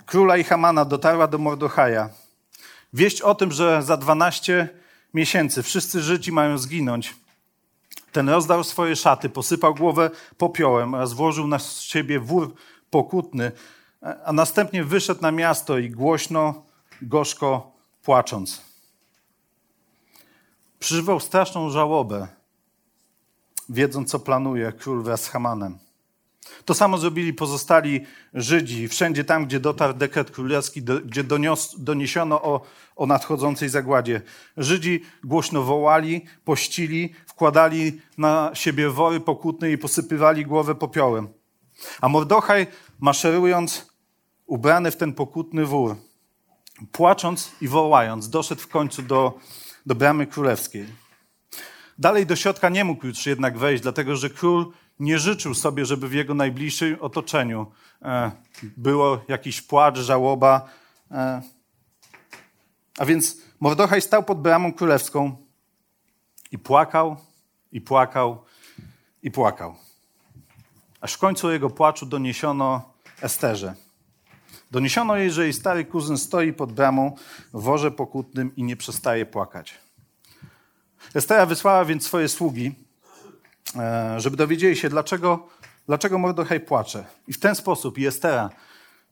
króla 0.07 0.37
i 0.37 0.45
Hamana 0.45 0.85
dotarła 0.85 1.27
do 1.27 1.39
Mordochaja, 1.39 2.11
wieść 2.93 3.21
o 3.21 3.35
tym, 3.35 3.53
że 3.53 3.83
za 3.83 3.97
12 3.97 4.69
miesięcy 5.15 5.63
wszyscy 5.63 6.03
Żydzi 6.03 6.33
mają 6.33 6.59
zginąć, 6.59 7.15
ten 8.13 8.29
rozdarł 8.29 8.65
swoje 8.65 8.97
szaty, 8.97 9.29
posypał 9.29 9.75
głowę 9.75 10.11
popiołem 10.37 10.95
oraz 10.95 11.13
włożył 11.13 11.47
na 11.47 11.59
siebie 11.59 12.21
wór 12.21 12.55
pokutny, 12.91 13.53
a 14.25 14.33
następnie 14.33 14.85
wyszedł 14.85 15.23
na 15.23 15.33
miasto 15.33 15.79
i 15.79 15.91
głośno, 15.91 16.63
gorzko 17.03 17.73
płacząc. 18.03 18.63
Przeżywał 20.79 21.21
straszną 21.21 21.71
żałobę, 21.71 22.29
wiedząc, 23.69 24.11
co 24.11 24.19
planuje 24.19 24.73
król 24.73 25.03
wraz 25.03 25.23
z 25.23 25.29
Hamanem. 25.29 25.79
To 26.65 26.75
samo 26.75 26.99
zrobili 26.99 27.35
pozostali 27.35 28.01
Żydzi. 28.35 28.89
Wszędzie 28.89 29.25
tam, 29.25 29.47
gdzie 29.47 29.61
dotarł 29.61 29.95
dekret 29.95 30.31
królewski, 30.31 30.83
gdzie 30.83 31.25
donios, 31.25 31.75
doniesiono 31.79 32.43
o, 32.43 32.61
o 32.97 33.07
nadchodzącej 33.07 33.69
zagładzie. 33.69 34.23
Żydzi 34.57 35.03
głośno 35.25 35.63
wołali, 35.63 36.25
pościli, 36.45 37.15
wkładali 37.27 38.01
na 38.19 38.51
siebie 38.55 38.89
wory 38.89 39.21
pokutne 39.21 39.71
i 39.71 39.79
posypywali 39.79 40.47
głowę 40.47 40.75
popiołem. 40.75 41.29
A 42.01 42.09
Mordochaj, 42.09 42.67
maszerując, 43.01 43.92
ubrany 44.47 44.91
w 44.91 44.97
ten 44.97 45.13
pokutny 45.13 45.67
wór, 45.67 45.97
płacząc 46.93 47.53
i 47.61 47.69
wołając, 47.69 48.29
doszedł 48.29 48.61
w 48.61 48.69
końcu 48.69 49.03
do, 49.03 49.39
do 49.87 49.95
bramy 49.95 50.27
królewskiej. 50.27 50.87
Dalej 51.99 52.27
do 52.27 52.37
środka 52.37 52.69
nie 52.69 52.85
mógł 52.85 53.07
już 53.07 53.27
jednak 53.27 53.59
wejść, 53.59 53.83
dlatego 53.83 54.17
że 54.17 54.31
król 54.31 54.73
nie 54.99 55.19
życzył 55.19 55.55
sobie, 55.55 55.87
żeby 55.87 56.09
w 56.09 56.13
jego 56.13 56.35
najbliższym 56.35 56.97
otoczeniu 57.01 57.67
e, 58.03 58.31
było 58.77 59.25
jakiś 59.29 59.63
płacz, 59.63 59.99
żałoba. 59.99 60.69
E. 61.11 61.43
A 62.99 63.05
więc 63.05 63.37
Mordochaj 63.63 64.03
stał 64.03 64.23
pod 64.23 64.41
bramą 64.41 64.73
królewską 64.73 65.37
i 66.53 66.59
płakał, 66.59 67.17
i 67.73 67.81
płakał, 67.81 68.45
i 69.23 69.31
płakał. 69.31 69.75
Aż 71.01 71.15
w 71.15 71.19
końcu 71.19 71.51
jego 71.51 71.71
płaczu 71.71 72.07
doniesiono 72.07 72.93
Esterze. 73.21 73.75
Doniesiono 74.73 75.17
jej, 75.17 75.31
że 75.31 75.43
jej 75.43 75.53
stary 75.53 75.85
kuzyn 75.85 76.19
stoi 76.19 76.53
pod 76.53 76.73
bramą 76.73 77.17
w 77.55 77.63
worze 77.63 77.91
pokutnym 77.91 78.57
i 78.57 78.63
nie 78.63 78.77
przestaje 78.77 79.27
płakać. 79.27 79.75
Estera 81.15 81.47
wysłała 81.47 81.85
więc 81.85 82.05
swoje 82.05 82.29
sługi, 82.29 82.75
e, 83.77 84.21
żeby 84.21 84.37
dowiedzieli 84.37 84.77
się, 84.77 84.89
dlaczego, 84.89 85.49
dlaczego 85.87 86.19
Mordochaj 86.19 86.61
płacze. 86.61 87.05
I 87.29 87.33
w 87.33 87.41
ten 87.41 87.55
sposób 87.55 87.99
Estera 87.99 88.51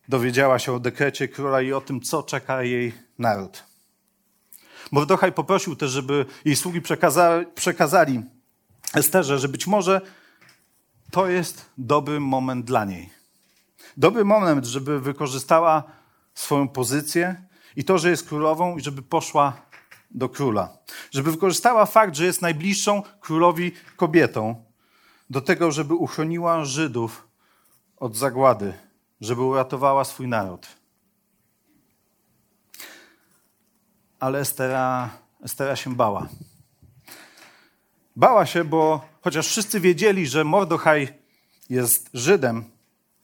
dowiedziała 0.09 0.59
się 0.59 0.73
o 0.73 0.81
dekrecie 0.81 1.29
króla 1.29 1.63
i 1.63 1.73
o 1.73 1.81
tym, 1.81 2.01
co 2.01 2.23
czeka 2.23 2.63
jej 2.63 2.93
naród. 3.19 3.65
Mordochaj 4.91 5.33
poprosił 5.33 5.77
też, 5.77 5.91
żeby 5.91 6.27
jej 6.45 6.57
sługi 6.57 6.81
przekazali, 6.81 7.47
przekazali 7.55 8.23
Esterze, 8.95 9.39
że 9.39 9.49
być 9.49 9.67
może 9.67 10.01
to 11.11 11.29
jest 11.29 11.71
dobry 11.79 12.21
moment 12.21 12.67
dla 12.67 12.85
niej. 12.85 13.20
Dobry 13.97 14.25
moment, 14.25 14.65
żeby 14.65 15.01
wykorzystała 15.01 15.83
swoją 16.35 16.69
pozycję 16.69 17.45
i 17.77 17.85
to, 17.85 17.99
że 17.99 18.11
jest 18.11 18.29
królową 18.29 18.77
i 18.77 18.81
żeby 18.81 19.03
poszła 19.03 19.53
do 20.11 20.29
króla. 20.29 20.79
Żeby 21.11 21.33
wykorzystała 21.33 21.87
fakt, 21.87 22.17
że 22.17 22.25
jest 22.25 22.43
najbliższą 22.43 23.03
królowi 23.21 23.73
kobietą 23.97 24.65
do 25.31 25.41
tego, 25.41 25.73
żeby 25.73 25.95
uchroniła 25.95 26.65
Żydów 26.65 27.29
od 27.97 28.17
zagłady, 28.17 28.73
żeby 29.21 29.43
uratowała 29.43 30.05
swój 30.05 30.29
naród. 30.29 30.67
Ale 34.21 34.39
Estera, 34.39 35.11
Estera 35.43 35.77
się 35.77 35.95
bała. 35.95 36.29
Bała 38.17 38.47
się, 38.47 38.65
bo 38.65 39.09
chociaż 39.21 39.49
wszyscy 39.49 39.81
wiedzieli, 39.81 40.27
że 40.27 40.45
Mordochaj 40.45 41.19
jest 41.71 42.11
Żydem, 42.15 42.65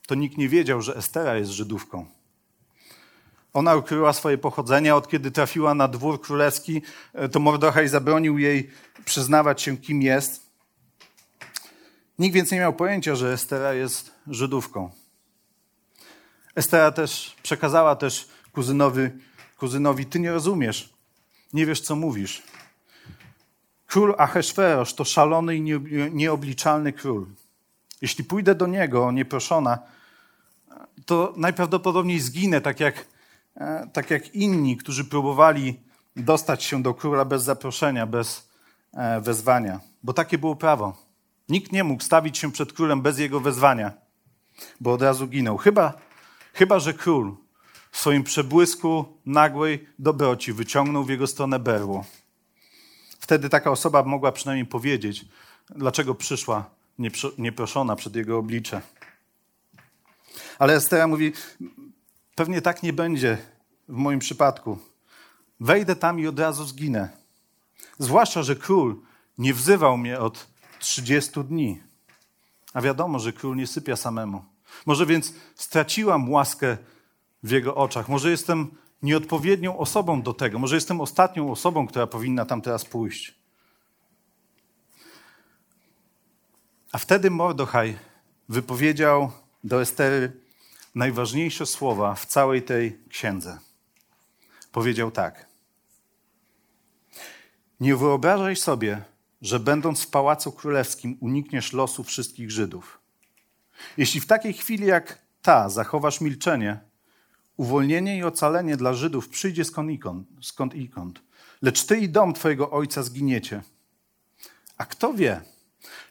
to 0.07 0.15
nikt 0.15 0.39
nie 0.39 0.49
wiedział, 0.49 0.83
że 0.83 0.97
Estera 0.97 1.37
jest 1.37 1.51
Żydówką. 1.51 2.07
Ona 3.53 3.77
ukryła 3.77 4.13
swoje 4.13 4.39
pochodzenie, 4.39 4.95
od 4.95 5.09
kiedy 5.09 5.31
trafiła 5.31 5.75
na 5.75 5.89
dwór 5.89 6.21
królewski, 6.21 6.83
e, 7.15 7.29
to 7.29 7.41
Mordochaj 7.41 7.89
zabronił 7.89 8.39
jej 8.39 8.71
przyznawać 9.05 9.63
się, 9.63 9.77
kim 9.77 10.03
jest. 10.03 10.47
Nikt 12.19 12.35
więc 12.35 12.51
nie 12.53 12.59
miał 12.59 12.73
pojęcia, 12.73 13.15
że 13.15 13.33
Estera 13.33 13.75
jest 13.75 14.15
Żydówką. 14.27 14.91
Estera 16.55 16.93
też 16.93 17.37
przekazała 17.43 17.97
też 17.97 18.29
kuzynowi, 18.53 19.03
kuzynowi, 19.59 20.07
ty 20.07 20.21
nie 20.21 20.33
rozumiesz, 20.33 20.95
nie 21.53 21.67
wiesz, 21.67 21.81
co 21.81 21.97
mówisz. 21.97 22.43
Król 23.87 24.15
Ahesferosz 24.19 24.95
to 24.95 25.05
szalony 25.05 25.57
i 25.57 25.61
nieobliczalny 26.11 26.93
król. 26.93 27.27
Jeśli 28.03 28.25
pójdę 28.25 28.55
do 28.55 28.67
niego 28.67 29.13
nieproszona, 29.13 29.79
to 31.07 31.33
najprawdopodobniej 31.37 32.21
zginę, 32.21 32.61
tak 32.61 32.81
jak, 32.81 33.07
e, 33.57 33.91
tak 33.93 34.11
jak 34.11 34.35
inni, 34.35 34.77
którzy 34.77 35.05
próbowali 35.05 35.81
dostać 36.17 36.65
się 36.65 36.83
do 36.83 36.95
króla 36.95 37.25
bez 37.25 37.43
zaproszenia, 37.43 38.07
bez 38.07 38.49
e, 38.95 39.21
wezwania. 39.21 39.81
Bo 40.03 40.13
takie 40.13 40.39
było 40.39 40.57
prawo. 40.57 40.97
Nikt 41.49 41.73
nie 41.73 41.85
mógł 41.85 42.03
stawić 42.03 42.39
się 42.39 42.53
przed 42.53 42.73
królem 42.73 43.03
bez 43.03 43.19
jego 43.19 43.41
wezwania, 43.41 43.93
bo 44.81 44.93
od 44.93 45.03
razu 45.03 45.27
ginął. 45.27 45.57
Chyba, 45.57 45.93
chyba 46.53 46.79
że 46.79 46.95
król 46.95 47.37
w 47.91 47.99
swoim 47.99 48.25
przebłysku 48.25 49.05
nagłej 49.27 49.89
dobroci 49.99 50.53
wyciągnął 50.53 51.05
w 51.05 51.11
jego 51.11 51.27
stronę 51.27 51.59
berło. 51.59 52.05
Wtedy 53.21 53.49
taka 53.49 53.71
osoba 53.71 54.03
mogła 54.03 54.33
przynajmniej 54.33 54.67
powiedzieć, 54.67 55.25
dlaczego 55.71 56.15
przyszła 56.15 56.71
nieproszona 57.39 57.97
przed 57.97 58.17
jego 58.17 58.39
oblicze. 58.39 58.81
Ale 60.59 60.75
Estera 60.75 61.07
mówi, 61.07 61.33
pewnie 62.35 62.63
tak 62.63 62.83
nie 62.83 62.93
będzie, 62.93 63.39
w 63.89 63.97
moim 63.97 64.19
przypadku. 64.19 64.79
Wejdę 65.61 65.97
tam 65.97 66.21
i 66.21 66.27
od 66.27 66.39
razu 66.39 66.65
zginę. 66.65 67.09
Zwłaszcza, 67.99 68.43
że 68.43 68.57
król 68.57 69.01
nie 69.39 69.55
wzywał 69.55 69.99
mnie 69.99 70.19
od 70.19 70.47
30 70.79 71.45
dni. 71.45 71.83
A 72.75 72.81
wiadomo, 72.81 73.19
że 73.19 73.33
król 73.33 73.57
nie 73.57 73.67
sypia 73.67 73.97
samemu. 73.97 74.45
Może 74.87 75.07
więc 75.07 75.33
straciłam 75.55 76.31
łaskę 76.31 76.77
w 77.43 77.51
jego 77.51 77.75
oczach. 77.75 78.09
Może 78.09 78.31
jestem 78.31 78.71
nieodpowiednią 79.03 79.79
osobą 79.79 80.23
do 80.23 80.35
tego. 80.35 80.59
Może 80.59 80.75
jestem 80.75 81.01
ostatnią 81.01 81.51
osobą, 81.51 81.87
która 81.87 82.07
powinna 82.07 82.45
tam 82.45 82.63
teraz 82.63 82.85
pójść. 82.85 83.35
A 86.93 86.99
wtedy 86.99 87.31
Mordochaj 87.31 87.99
wypowiedział 88.49 89.33
do 89.65 89.81
Estery 89.81 90.33
najważniejsze 90.95 91.67
słowa 91.67 92.15
w 92.15 92.27
całej 92.27 92.63
tej 92.63 92.99
księdze. 93.09 93.59
Powiedział 94.73 95.11
tak. 95.11 95.47
Nie 97.81 97.97
wyobrażaj 97.97 98.57
sobie, 98.57 99.03
że 99.43 99.61
będąc 99.61 100.03
w 100.03 100.11
pałacu 100.11 100.53
królewskim 100.53 101.17
unikniesz 101.21 101.73
losu 101.73 102.05
wszystkich 102.05 102.51
Żydów. 102.51 102.99
Jeśli 103.97 104.21
w 104.21 104.27
takiej 104.27 104.53
chwili 104.53 104.87
jak 104.87 105.19
ta 105.43 105.69
zachowasz 105.69 106.21
milczenie, 106.21 106.79
uwolnienie 107.57 108.19
i 108.19 108.25
ocalenie 108.25 108.77
dla 108.77 108.95
Żydów 108.95 109.29
przyjdzie 109.29 109.65
skąd 109.65 109.91
ikąd, 109.91 110.29
skąd 110.43 110.75
ikąd. 110.75 111.23
Lecz 111.63 111.85
ty 111.85 111.99
i 111.99 112.09
dom 112.09 112.35
twojego 112.35 112.71
ojca 112.71 113.03
zginiecie. 113.03 113.63
A 114.79 114.85
kto 114.85 115.15
wie, 115.15 115.41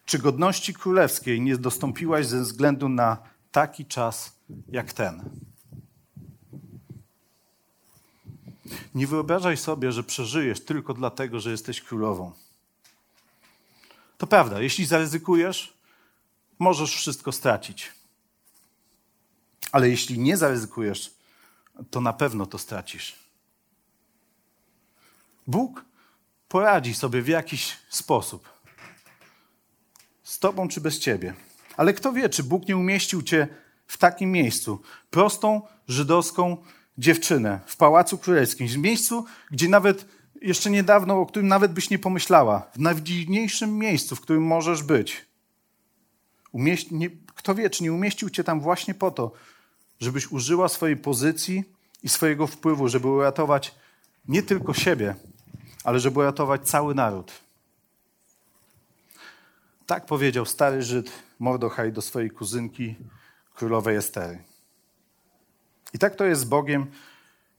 czy 0.05 0.19
godności 0.19 0.73
królewskiej 0.73 1.41
nie 1.41 1.57
dostąpiłaś 1.57 2.25
ze 2.25 2.41
względu 2.41 2.89
na 2.89 3.17
taki 3.55 3.85
czas 3.85 4.35
jak 4.69 4.93
ten? 4.93 5.29
Nie 8.95 9.07
wyobrażaj 9.07 9.57
sobie, 9.57 9.91
że 9.91 10.03
przeżyjesz 10.03 10.65
tylko 10.65 10.93
dlatego, 10.93 11.39
że 11.39 11.51
jesteś 11.51 11.81
królową. 11.81 12.31
To 14.17 14.27
prawda, 14.27 14.61
jeśli 14.61 14.85
zaryzykujesz, 14.85 15.73
możesz 16.59 16.95
wszystko 16.95 17.31
stracić. 17.31 17.91
Ale 19.71 19.89
jeśli 19.89 20.19
nie 20.19 20.37
zaryzykujesz, 20.37 21.13
to 21.91 22.01
na 22.01 22.13
pewno 22.13 22.45
to 22.45 22.57
stracisz. 22.57 23.15
Bóg 25.47 25.85
poradzi 26.47 26.93
sobie 26.93 27.21
w 27.21 27.27
jakiś 27.27 27.77
sposób. 27.89 28.49
Z 30.23 30.39
tobą 30.39 30.67
czy 30.67 30.81
bez 30.81 30.99
ciebie. 30.99 31.33
Ale 31.77 31.93
kto 31.93 32.13
wie, 32.13 32.29
czy 32.29 32.43
Bóg 32.43 32.67
nie 32.67 32.77
umieścił 32.77 33.21
cię 33.21 33.47
w 33.87 33.97
takim 33.97 34.31
miejscu. 34.31 34.81
Prostą 35.09 35.61
żydowską 35.87 36.57
dziewczynę 36.97 37.59
w 37.65 37.77
Pałacu 37.77 38.17
Królewskim. 38.17 38.67
W 38.67 38.77
miejscu, 38.77 39.25
gdzie 39.51 39.69
nawet 39.69 40.05
jeszcze 40.41 40.69
niedawno, 40.69 41.19
o 41.19 41.25
którym 41.25 41.47
nawet 41.47 41.73
byś 41.73 41.89
nie 41.89 41.99
pomyślała. 41.99 42.67
W 42.75 42.79
najdziwniejszym 42.79 43.77
miejscu, 43.77 44.15
w 44.15 44.21
którym 44.21 44.43
możesz 44.43 44.83
być. 44.83 45.25
Nie, 46.53 47.09
kto 47.35 47.55
wie, 47.55 47.69
czy 47.69 47.83
nie 47.83 47.93
umieścił 47.93 48.29
cię 48.29 48.43
tam 48.43 48.61
właśnie 48.61 48.93
po 48.93 49.11
to, 49.11 49.31
żebyś 49.99 50.31
użyła 50.31 50.69
swojej 50.69 50.97
pozycji 50.97 51.63
i 52.03 52.09
swojego 52.09 52.47
wpływu, 52.47 52.87
żeby 52.87 53.07
uratować 53.07 53.75
nie 54.27 54.43
tylko 54.43 54.73
siebie, 54.73 55.15
ale 55.83 55.99
żeby 55.99 56.19
uratować 56.19 56.61
cały 56.61 56.95
naród. 56.95 57.44
Tak 59.85 60.05
powiedział 60.05 60.45
stary 60.45 60.83
Żyd 60.83 61.11
Mordochaj 61.39 61.91
do 61.91 62.01
swojej 62.01 62.29
kuzynki, 62.31 62.95
królowej 63.55 63.95
Estery. 63.95 64.43
I 65.93 65.99
tak 65.99 66.15
to 66.15 66.25
jest 66.25 66.41
z 66.41 66.45
Bogiem 66.45 66.91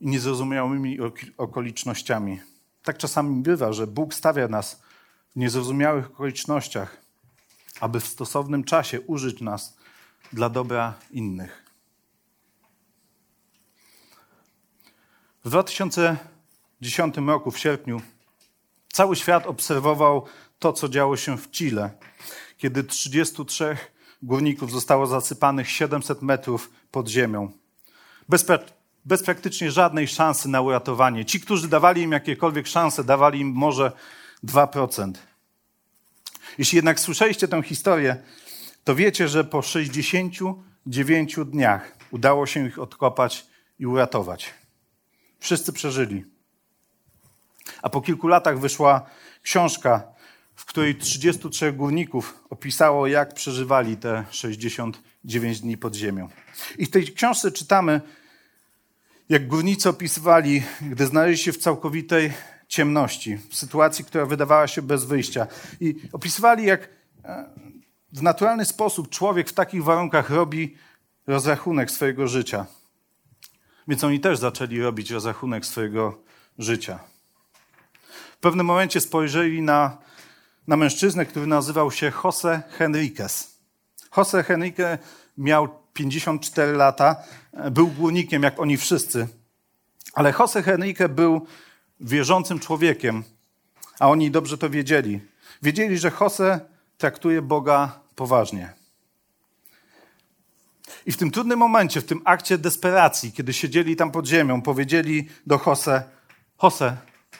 i 0.00 0.06
niezrozumiałymi 0.06 0.98
okolicznościami. 1.36 2.40
Tak 2.82 2.98
czasami 2.98 3.42
bywa, 3.42 3.72
że 3.72 3.86
Bóg 3.86 4.14
stawia 4.14 4.48
nas 4.48 4.82
w 5.32 5.36
niezrozumiałych 5.36 6.06
okolicznościach, 6.06 6.96
aby 7.80 8.00
w 8.00 8.06
stosownym 8.06 8.64
czasie 8.64 9.00
użyć 9.00 9.40
nas 9.40 9.76
dla 10.32 10.50
dobra 10.50 10.94
innych. 11.10 11.64
W 15.44 15.50
2010 15.50 17.16
roku, 17.16 17.50
w 17.50 17.58
sierpniu, 17.58 18.00
cały 18.92 19.16
świat 19.16 19.46
obserwował 19.46 20.26
to, 20.58 20.72
co 20.72 20.88
działo 20.88 21.16
się 21.16 21.38
w 21.38 21.50
Chile, 21.50 21.90
kiedy 22.66 22.84
33 22.84 23.76
górników 24.22 24.72
zostało 24.72 25.06
zasypanych 25.06 25.70
700 25.70 26.22
metrów 26.22 26.70
pod 26.90 27.08
ziemią. 27.08 27.52
Bez, 28.28 28.46
bez 29.04 29.22
praktycznie 29.22 29.70
żadnej 29.70 30.08
szansy 30.08 30.48
na 30.48 30.60
uratowanie. 30.60 31.24
Ci, 31.24 31.40
którzy 31.40 31.68
dawali 31.68 32.02
im 32.02 32.12
jakiekolwiek 32.12 32.66
szanse, 32.66 33.04
dawali 33.04 33.40
im 33.40 33.52
może 33.52 33.92
2%. 34.44 35.12
Jeśli 36.58 36.76
jednak 36.76 37.00
słyszeliście 37.00 37.48
tę 37.48 37.62
historię, 37.62 38.16
to 38.84 38.94
wiecie, 38.94 39.28
że 39.28 39.44
po 39.44 39.62
69 39.62 41.36
dniach 41.46 41.96
udało 42.10 42.46
się 42.46 42.66
ich 42.66 42.78
odkopać 42.78 43.46
i 43.78 43.86
uratować. 43.86 44.54
Wszyscy 45.38 45.72
przeżyli. 45.72 46.24
A 47.82 47.90
po 47.90 48.00
kilku 48.00 48.28
latach 48.28 48.58
wyszła 48.58 49.06
książka, 49.42 50.15
w 50.56 50.64
której 50.64 50.94
33 50.94 51.72
górników 51.72 52.44
opisało, 52.50 53.06
jak 53.06 53.34
przeżywali 53.34 53.96
te 53.96 54.24
69 54.30 55.60
dni 55.60 55.78
pod 55.78 55.94
ziemią. 55.94 56.28
I 56.78 56.86
w 56.86 56.90
tej 56.90 57.12
książce 57.12 57.52
czytamy, 57.52 58.00
jak 59.28 59.48
górnicy 59.48 59.88
opisywali, 59.88 60.62
gdy 60.80 61.06
znaleźli 61.06 61.44
się 61.44 61.52
w 61.52 61.58
całkowitej 61.58 62.32
ciemności, 62.68 63.38
w 63.50 63.56
sytuacji, 63.56 64.04
która 64.04 64.26
wydawała 64.26 64.66
się 64.68 64.82
bez 64.82 65.04
wyjścia. 65.04 65.46
I 65.80 65.94
opisywali, 66.12 66.64
jak 66.64 66.88
e, 67.24 67.50
w 68.12 68.22
naturalny 68.22 68.64
sposób 68.64 69.08
człowiek 69.08 69.48
w 69.48 69.52
takich 69.52 69.84
warunkach 69.84 70.30
robi 70.30 70.76
rozrachunek 71.26 71.90
swojego 71.90 72.28
życia. 72.28 72.66
Więc 73.88 74.04
oni 74.04 74.20
też 74.20 74.38
zaczęli 74.38 74.80
robić 74.80 75.10
rozrachunek 75.10 75.66
swojego 75.66 76.22
życia. 76.58 76.98
W 78.32 78.36
pewnym 78.36 78.66
momencie 78.66 79.00
spojrzeli 79.00 79.62
na, 79.62 79.98
na 80.66 80.76
mężczyznę, 80.76 81.26
który 81.26 81.46
nazywał 81.46 81.90
się 81.90 82.12
Jose 82.24 82.62
Henriquez. 82.70 83.56
Jose 84.16 84.42
Henrique 84.42 84.98
miał 85.38 85.68
54 85.92 86.72
lata, 86.72 87.16
był 87.70 87.88
górnikiem 87.88 88.42
jak 88.42 88.60
oni 88.60 88.76
wszyscy, 88.76 89.28
ale 90.12 90.34
Jose 90.38 90.62
Henrique 90.62 91.08
był 91.08 91.46
wierzącym 92.00 92.58
człowiekiem, 92.58 93.24
a 93.98 94.08
oni 94.08 94.30
dobrze 94.30 94.58
to 94.58 94.70
wiedzieli. 94.70 95.20
Wiedzieli, 95.62 95.98
że 95.98 96.12
Jose 96.20 96.60
traktuje 96.98 97.42
Boga 97.42 98.00
poważnie. 98.14 98.72
I 101.06 101.12
w 101.12 101.16
tym 101.16 101.30
trudnym 101.30 101.58
momencie, 101.58 102.00
w 102.00 102.04
tym 102.06 102.22
akcie 102.24 102.58
desperacji, 102.58 103.32
kiedy 103.32 103.52
siedzieli 103.52 103.96
tam 103.96 104.10
pod 104.10 104.26
ziemią, 104.26 104.62
powiedzieli 104.62 105.28
do 105.46 105.60
Jose: 105.66 106.02
Jose, 106.62 106.96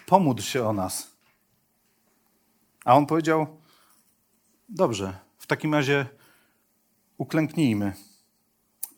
pomódl 0.07 0.43
się 0.43 0.69
o 0.69 0.73
nas. 0.73 1.16
A 2.87 2.95
on 2.95 3.07
powiedział: 3.07 3.47
Dobrze, 4.69 5.19
w 5.39 5.47
takim 5.47 5.75
razie 5.75 6.07
uklęknijmy, 7.19 7.93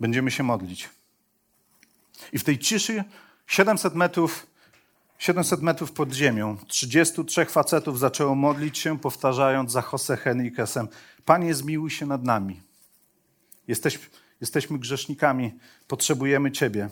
będziemy 0.00 0.30
się 0.30 0.42
modlić. 0.42 0.90
I 2.32 2.38
w 2.38 2.44
tej 2.44 2.58
ciszy 2.58 3.04
700 3.46 3.94
metrów, 3.94 4.46
700 5.18 5.62
metrów 5.62 5.92
pod 5.92 6.12
ziemią 6.12 6.56
33 6.66 7.44
facetów 7.44 7.98
zaczęło 7.98 8.34
modlić 8.34 8.78
się, 8.78 8.98
powtarzając 8.98 9.72
za 9.72 9.82
Jose 9.92 10.16
Henriquesem: 10.16 10.88
Panie, 11.24 11.54
zmiłuj 11.54 11.90
się 11.90 12.06
nad 12.06 12.24
nami. 12.24 12.60
Jesteś, 13.68 13.98
jesteśmy 14.40 14.78
grzesznikami, 14.78 15.58
potrzebujemy 15.86 16.52
Ciebie. 16.52 16.88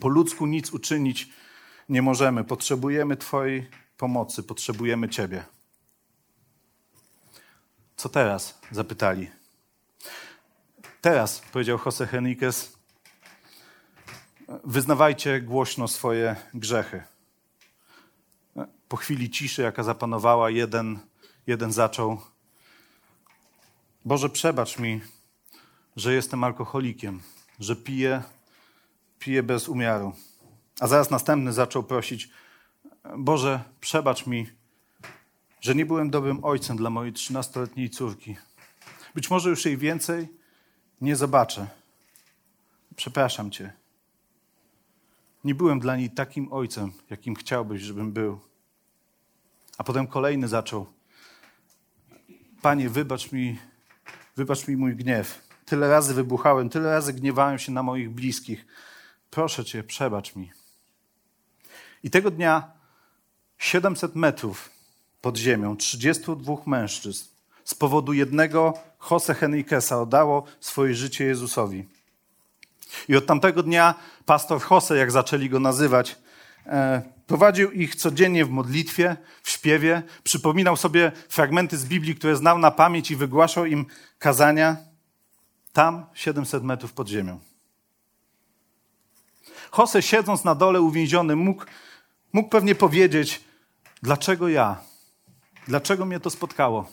Po 0.00 0.08
ludzku 0.08 0.46
nic 0.46 0.72
uczynić 0.72 1.28
nie 1.88 2.02
możemy. 2.02 2.44
Potrzebujemy 2.44 3.16
Twojej 3.16 3.68
pomocy, 3.96 4.42
potrzebujemy 4.42 5.08
Ciebie. 5.08 5.57
Co 7.98 8.08
teraz? 8.08 8.58
zapytali. 8.70 9.30
Teraz, 11.00 11.40
powiedział 11.52 11.78
Jose 11.86 12.06
Henriquez, 12.06 12.78
wyznawajcie 14.64 15.40
głośno 15.40 15.88
swoje 15.88 16.36
grzechy. 16.54 17.02
Po 18.88 18.96
chwili 18.96 19.30
ciszy, 19.30 19.62
jaka 19.62 19.82
zapanowała, 19.82 20.50
jeden, 20.50 20.98
jeden 21.46 21.72
zaczął. 21.72 22.20
Boże, 24.04 24.28
przebacz 24.28 24.78
mi, 24.78 25.00
że 25.96 26.14
jestem 26.14 26.44
alkoholikiem, 26.44 27.22
że 27.60 27.76
piję, 27.76 28.22
piję 29.18 29.42
bez 29.42 29.68
umiaru. 29.68 30.12
A 30.80 30.86
zaraz 30.86 31.10
następny 31.10 31.52
zaczął 31.52 31.82
prosić: 31.82 32.30
Boże, 33.16 33.60
przebacz 33.80 34.26
mi, 34.26 34.57
że 35.60 35.74
nie 35.74 35.86
byłem 35.86 36.10
dobrym 36.10 36.44
ojcem 36.44 36.76
dla 36.76 36.90
mojej 36.90 37.12
trzynastoletniej 37.12 37.90
córki. 37.90 38.36
Być 39.14 39.30
może 39.30 39.50
już 39.50 39.64
jej 39.64 39.76
więcej 39.76 40.28
nie 41.00 41.16
zobaczę. 41.16 41.66
Przepraszam 42.96 43.50
Cię. 43.50 43.72
nie 45.44 45.54
byłem 45.54 45.80
dla 45.80 45.96
niej 45.96 46.10
takim 46.10 46.52
ojcem, 46.52 46.92
jakim 47.10 47.34
chciałbyś, 47.34 47.82
żebym 47.82 48.12
był. 48.12 48.40
A 49.78 49.84
potem 49.84 50.06
kolejny 50.06 50.48
zaczął. 50.48 50.86
Panie, 52.62 52.88
wybacz 52.88 53.32
mi, 53.32 53.58
wybacz 54.36 54.68
mi 54.68 54.76
mój 54.76 54.96
gniew. 54.96 55.48
Tyle 55.64 55.88
razy 55.88 56.14
wybuchałem, 56.14 56.68
tyle 56.68 56.90
razy 56.90 57.12
gniewałem 57.12 57.58
się 57.58 57.72
na 57.72 57.82
moich 57.82 58.10
bliskich. 58.10 58.66
Proszę 59.30 59.64
Cię, 59.64 59.82
przebacz 59.82 60.36
mi. 60.36 60.52
I 62.02 62.10
tego 62.10 62.30
dnia 62.30 62.72
700 63.58 64.14
metrów 64.14 64.77
pod 65.20 65.36
ziemią, 65.36 65.76
32 65.76 66.56
mężczyzn 66.66 67.24
z 67.68 67.74
powodu 67.74 68.12
jednego 68.12 68.74
Jose 69.10 69.34
Henriquesa 69.34 70.00
oddało 70.00 70.44
swoje 70.60 70.94
życie 70.94 71.24
Jezusowi. 71.24 71.84
I 73.08 73.16
od 73.16 73.26
tamtego 73.26 73.62
dnia 73.62 73.94
pastor 74.26 74.60
Jose, 74.70 74.96
jak 74.96 75.10
zaczęli 75.10 75.48
go 75.48 75.60
nazywać, 75.60 76.16
e, 76.66 77.02
prowadził 77.26 77.70
ich 77.70 77.94
codziennie 77.94 78.44
w 78.44 78.50
modlitwie, 78.50 79.16
w 79.42 79.50
śpiewie, 79.50 80.02
przypominał 80.24 80.76
sobie 80.76 81.12
fragmenty 81.28 81.78
z 81.78 81.84
Biblii, 81.84 82.14
które 82.14 82.36
znał 82.36 82.58
na 82.58 82.70
pamięć 82.70 83.10
i 83.10 83.16
wygłaszał 83.16 83.66
im 83.66 83.86
kazania 84.18 84.76
tam 85.72 86.06
700 86.14 86.62
metrów 86.62 86.92
pod 86.92 87.08
ziemią. 87.08 87.40
Jose 89.78 90.02
siedząc 90.02 90.44
na 90.44 90.54
dole 90.54 90.80
uwięziony 90.80 91.36
mógł, 91.36 91.64
mógł 92.32 92.48
pewnie 92.48 92.74
powiedzieć, 92.74 93.40
dlaczego 94.02 94.48
ja? 94.48 94.87
Dlaczego 95.68 96.04
mnie 96.04 96.20
to 96.20 96.30
spotkało? 96.30 96.86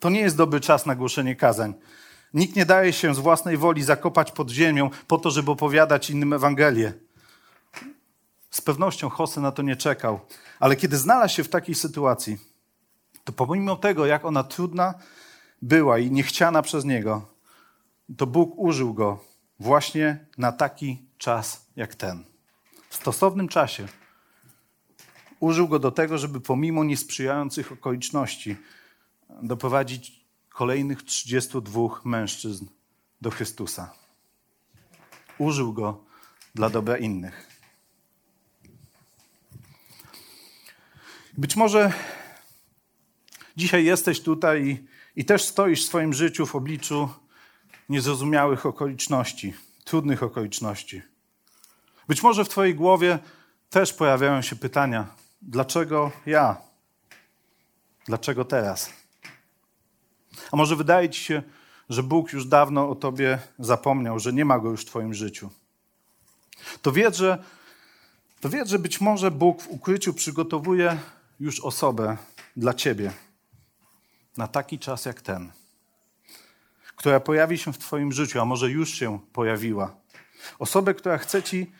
To 0.00 0.10
nie 0.10 0.20
jest 0.20 0.36
dobry 0.36 0.60
czas 0.60 0.86
na 0.86 0.94
głoszenie 0.94 1.36
kazań. 1.36 1.74
Nikt 2.34 2.56
nie 2.56 2.66
daje 2.66 2.92
się 2.92 3.14
z 3.14 3.18
własnej 3.18 3.56
woli 3.56 3.82
zakopać 3.82 4.32
pod 4.32 4.50
ziemią 4.50 4.90
po 5.06 5.18
to, 5.18 5.30
żeby 5.30 5.50
opowiadać 5.50 6.10
innym 6.10 6.32
Ewangelię. 6.32 6.92
Z 8.50 8.60
pewnością 8.60 9.10
Jose 9.18 9.40
na 9.40 9.52
to 9.52 9.62
nie 9.62 9.76
czekał, 9.76 10.20
ale 10.60 10.76
kiedy 10.76 10.96
znalazł 10.96 11.34
się 11.34 11.44
w 11.44 11.48
takiej 11.48 11.74
sytuacji, 11.74 12.38
to 13.24 13.32
pomimo 13.32 13.76
tego, 13.76 14.06
jak 14.06 14.24
ona 14.24 14.44
trudna 14.44 14.94
była 15.62 15.98
i 15.98 16.10
niechciana 16.10 16.62
przez 16.62 16.84
niego, 16.84 17.22
to 18.16 18.26
Bóg 18.26 18.52
użył 18.56 18.94
go 18.94 19.24
właśnie 19.60 20.26
na 20.38 20.52
taki 20.52 21.02
czas 21.18 21.66
jak 21.76 21.94
ten. 21.94 22.24
W 22.88 22.96
stosownym 22.96 23.48
czasie 23.48 23.88
użył 25.46 25.68
go 25.68 25.78
do 25.78 25.90
tego, 25.90 26.18
żeby 26.18 26.40
pomimo 26.40 26.84
niesprzyjających 26.84 27.72
okoliczności 27.72 28.56
doprowadzić 29.42 30.24
kolejnych 30.48 31.02
32 31.02 31.88
mężczyzn 32.04 32.66
do 33.20 33.30
Chrystusa. 33.30 33.92
Użył 35.38 35.72
go 35.72 36.04
dla 36.54 36.70
dobra 36.70 36.96
innych. 36.96 37.46
Być 41.38 41.56
może 41.56 41.92
dzisiaj 43.56 43.84
jesteś 43.84 44.20
tutaj 44.20 44.66
i, 44.66 44.86
i 45.20 45.24
też 45.24 45.44
stoisz 45.44 45.84
w 45.84 45.88
swoim 45.88 46.12
życiu 46.12 46.46
w 46.46 46.56
obliczu 46.56 47.08
niezrozumiałych 47.88 48.66
okoliczności, 48.66 49.54
trudnych 49.84 50.22
okoliczności. 50.22 51.02
Być 52.08 52.22
może 52.22 52.44
w 52.44 52.48
Twojej 52.48 52.74
głowie 52.74 53.18
też 53.70 53.92
pojawiają 53.92 54.42
się 54.42 54.56
pytania: 54.56 55.06
dlaczego 55.42 56.10
ja? 56.26 56.56
Dlaczego 58.06 58.44
teraz? 58.44 58.90
A 60.52 60.56
może 60.56 60.76
wydaje 60.76 61.10
Ci 61.10 61.24
się, 61.24 61.42
że 61.88 62.02
Bóg 62.02 62.32
już 62.32 62.46
dawno 62.46 62.90
o 62.90 62.94
Tobie 62.94 63.38
zapomniał, 63.58 64.18
że 64.18 64.32
nie 64.32 64.44
ma 64.44 64.58
go 64.58 64.70
już 64.70 64.82
w 64.82 64.84
Twoim 64.84 65.14
życiu. 65.14 65.50
To 66.82 66.92
wiedz, 66.92 67.16
że, 67.16 67.44
to 68.40 68.48
wiedz, 68.48 68.68
że 68.68 68.78
być 68.78 69.00
może 69.00 69.30
Bóg 69.30 69.62
w 69.62 69.68
ukryciu 69.68 70.14
przygotowuje 70.14 70.98
już 71.40 71.60
osobę 71.60 72.16
dla 72.56 72.74
Ciebie 72.74 73.12
na 74.36 74.48
taki 74.48 74.78
czas 74.78 75.04
jak 75.04 75.20
ten 75.20 75.52
która 76.96 77.20
pojawi 77.20 77.58
się 77.58 77.72
w 77.72 77.78
Twoim 77.78 78.12
życiu, 78.12 78.40
a 78.40 78.44
może 78.44 78.70
już 78.70 78.90
się 78.90 79.18
pojawiła. 79.32 79.96
Osobę, 80.58 80.94
która 80.94 81.18
chce 81.18 81.42
Ci 81.42 81.70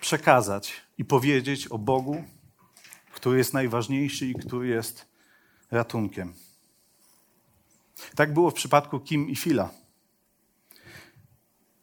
przekazać 0.00 0.72
i 0.98 1.04
powiedzieć 1.04 1.66
o 1.66 1.78
Bogu, 1.78 2.24
który 3.14 3.38
jest 3.38 3.54
najważniejszy 3.54 4.26
i 4.26 4.34
który 4.34 4.68
jest 4.68 5.06
ratunkiem. 5.70 6.34
Tak 8.14 8.32
było 8.32 8.50
w 8.50 8.54
przypadku 8.54 9.00
Kim 9.00 9.28
i 9.28 9.36
Fila. 9.36 9.70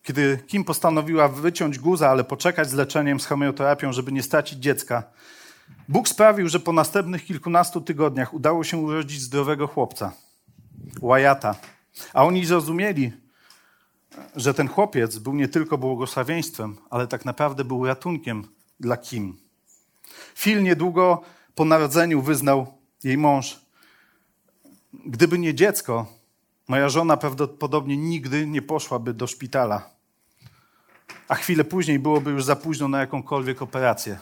Kiedy 0.04 0.40
Kim 0.48 0.64
postanowiła 0.64 1.28
wyciąć 1.28 1.80
guza, 1.80 2.10
ale 2.10 2.24
poczekać 2.24 2.70
z 2.70 2.74
leczeniem, 2.74 3.20
z 3.20 3.26
chemioterapią, 3.26 3.94
żeby 3.94 4.12
nie 4.12 4.24
stracić 4.24 4.60
dziecka, 4.60 5.04
Bóg 5.90 6.10
sprawił, 6.10 6.50
że 6.50 6.60
po 6.60 6.74
następnych 6.74 7.26
kilkunastu 7.26 7.82
tygodniach 7.82 8.34
udało 8.34 8.64
się 8.64 8.78
urodzić 8.78 9.22
zdrowego 9.22 9.68
chłopca, 9.68 10.12
Łajata. 11.02 11.56
A 12.14 12.26
oni 12.26 12.46
zrozumieli, 12.46 13.12
że 14.36 14.54
ten 14.54 14.68
chłopiec 14.68 15.18
był 15.18 15.36
nie 15.36 15.48
tylko 15.48 15.78
błogosławieństwem, 15.78 16.78
ale 16.90 17.08
tak 17.08 17.26
naprawdę 17.26 17.64
był 17.64 17.86
ratunkiem 17.86 18.48
dla 18.80 18.98
Kim. 18.98 19.38
Phil 20.36 20.64
niedługo 20.64 21.22
po 21.56 21.66
narodzeniu 21.66 22.22
wyznał 22.22 22.80
jej 23.04 23.18
mąż, 23.18 23.60
gdyby 25.06 25.40
nie 25.40 25.54
dziecko, 25.56 26.06
moja 26.68 26.90
żona 26.90 27.18
prawdopodobnie 27.18 27.98
nigdy 27.98 28.48
nie 28.48 28.62
poszłaby 28.62 29.14
do 29.14 29.28
szpitala. 29.28 29.90
A 31.28 31.36
chwilę 31.36 31.64
później 31.64 32.00
byłoby 32.00 32.32
już 32.32 32.44
za 32.44 32.56
późno 32.56 32.88
na 32.88 33.00
jakąkolwiek 33.00 33.62
operację. 33.62 34.20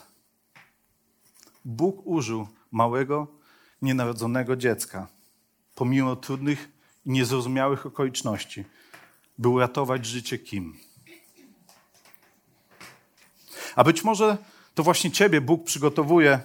Bóg 1.65 2.01
użył 2.05 2.47
małego, 2.71 3.27
nienarodzonego 3.81 4.55
dziecka, 4.55 5.07
pomimo 5.75 6.15
trudnych 6.15 6.69
i 7.05 7.11
niezrozumiałych 7.11 7.85
okoliczności, 7.85 8.65
by 9.37 9.49
uratować 9.49 10.05
życie 10.05 10.39
Kim. 10.39 10.77
A 13.75 13.83
być 13.83 14.03
może 14.03 14.37
to 14.77 14.83
właśnie 14.83 15.11
Ciebie 15.11 15.41
Bóg 15.41 15.63
przygotowuje 15.63 16.39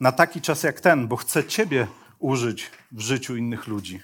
na 0.00 0.12
taki 0.12 0.40
czas 0.40 0.62
jak 0.62 0.80
ten, 0.80 1.08
bo 1.08 1.16
chce 1.16 1.44
Ciebie 1.44 1.86
użyć 2.18 2.70
w 2.92 3.00
życiu 3.00 3.36
innych 3.36 3.66
ludzi. 3.66 4.00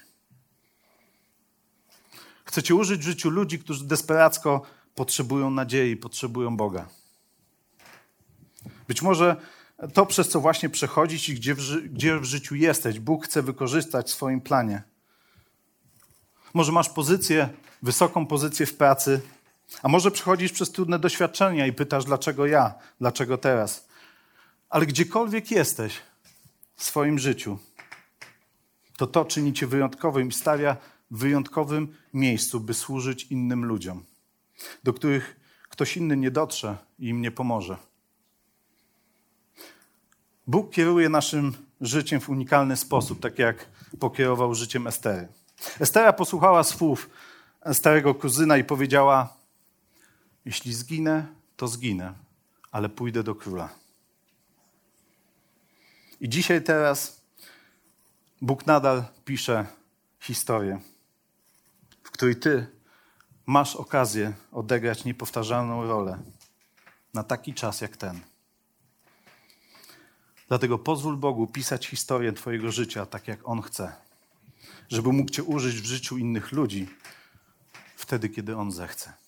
Chce 2.45 2.63
Cię 2.63 2.75
użyć 2.75 3.01
w 3.01 3.05
życiu 3.05 3.31
ludzi, 3.31 3.59
którzy 3.59 3.85
desperacko 3.85 4.63
potrzebują 4.95 5.51
nadziei, 5.51 5.97
potrzebują 5.97 6.57
Boga. 6.57 6.89
Być 8.89 9.03
może 9.03 9.37
to, 9.95 10.07
przez 10.07 10.29
co 10.29 10.41
właśnie 10.41 10.69
przechodzić 10.69 11.29
i 11.29 11.35
gdzie 11.35 11.55
w, 11.55 11.61
gdzie 11.89 12.19
w 12.19 12.25
życiu 12.25 12.55
jesteś, 12.55 13.01
Bóg 13.01 13.25
chce 13.25 13.43
wykorzystać 13.43 14.07
w 14.07 14.15
swoim 14.15 14.41
planie. 14.41 14.83
Może 16.55 16.73
masz 16.73 16.89
pozycję, 16.89 17.49
wysoką 17.83 18.27
pozycję 18.27 18.67
w 18.67 18.77
pracy, 18.77 19.21
a 19.83 19.89
może 19.89 20.11
przechodzisz 20.11 20.53
przez 20.53 20.73
trudne 20.73 20.99
doświadczenia 20.99 21.67
i 21.67 21.73
pytasz, 21.73 22.05
dlaczego 22.05 22.47
ja, 22.47 22.75
dlaczego 23.01 23.39
teraz. 23.39 23.89
Ale 24.69 24.87
gdziekolwiek 24.87 25.51
jesteś 25.51 26.01
w 26.77 26.85
swoim 26.85 27.19
życiu, 27.19 27.59
to 28.97 29.07
to 29.07 29.25
czyni 29.25 29.53
cię 29.53 29.67
wyjątkowym 29.67 30.29
i 30.29 30.33
stawia 30.33 30.77
w 31.11 31.19
wyjątkowym 31.19 31.97
miejscu, 32.13 32.61
by 32.61 32.75
służyć 32.75 33.25
innym 33.25 33.65
ludziom, 33.65 34.05
do 34.85 34.93
których 34.93 35.41
ktoś 35.69 35.97
inny 35.97 36.17
nie 36.17 36.31
dotrze 36.31 36.77
i 36.99 37.09
im 37.09 37.23
nie 37.23 37.31
pomoże. 37.31 37.77
Bóg 40.47 40.73
kieruje 40.73 41.09
naszym 41.09 41.53
życiem 41.81 42.21
w 42.21 42.29
unikalny 42.29 42.77
sposób, 42.77 43.21
tak 43.21 43.39
jak 43.39 43.67
pokierował 44.01 44.55
życiem 44.55 44.87
Estery. 44.87 45.29
Estera 45.81 46.13
posłuchała 46.13 46.65
słów 46.65 47.11
starego 47.73 48.15
kuzyna 48.15 48.57
i 48.57 48.65
powiedziała: 48.65 49.38
Jeśli 50.49 50.75
zginę, 50.75 51.27
to 51.57 51.69
zginę, 51.69 52.15
ale 52.71 52.89
pójdę 52.89 53.23
do 53.23 53.35
króla. 53.35 53.69
I 56.21 56.29
dzisiaj, 56.29 56.65
teraz 56.65 57.21
Bóg 58.41 58.67
nadal 58.67 59.05
pisze 59.25 59.67
historię, 60.21 60.81
w 62.03 62.11
której 62.11 62.37
ty 62.37 62.67
masz 63.47 63.77
okazję 63.77 64.33
odegrać 64.53 65.05
niepowtarzalną 65.05 65.87
rolę 65.87 66.19
na 67.15 67.23
taki 67.23 67.55
czas 67.55 67.81
jak 67.81 67.97
ten. 67.97 68.21
Dlatego 70.49 70.79
pozwól 70.79 71.17
Bogu 71.17 71.47
pisać 71.47 71.87
historię 71.87 72.33
Twojego 72.33 72.73
życia 72.73 73.07
tak, 73.07 73.29
jak 73.29 73.49
On 73.49 73.63
chce 73.63 73.93
żeby 74.89 75.13
mógł 75.13 75.31
Cię 75.31 75.43
użyć 75.43 75.81
w 75.81 75.85
życiu 75.85 76.19
innych 76.19 76.53
ludzi 76.53 76.89
wtedy, 77.97 78.29
kiedy 78.29 78.57
On 78.57 78.73
zechce. 78.73 79.28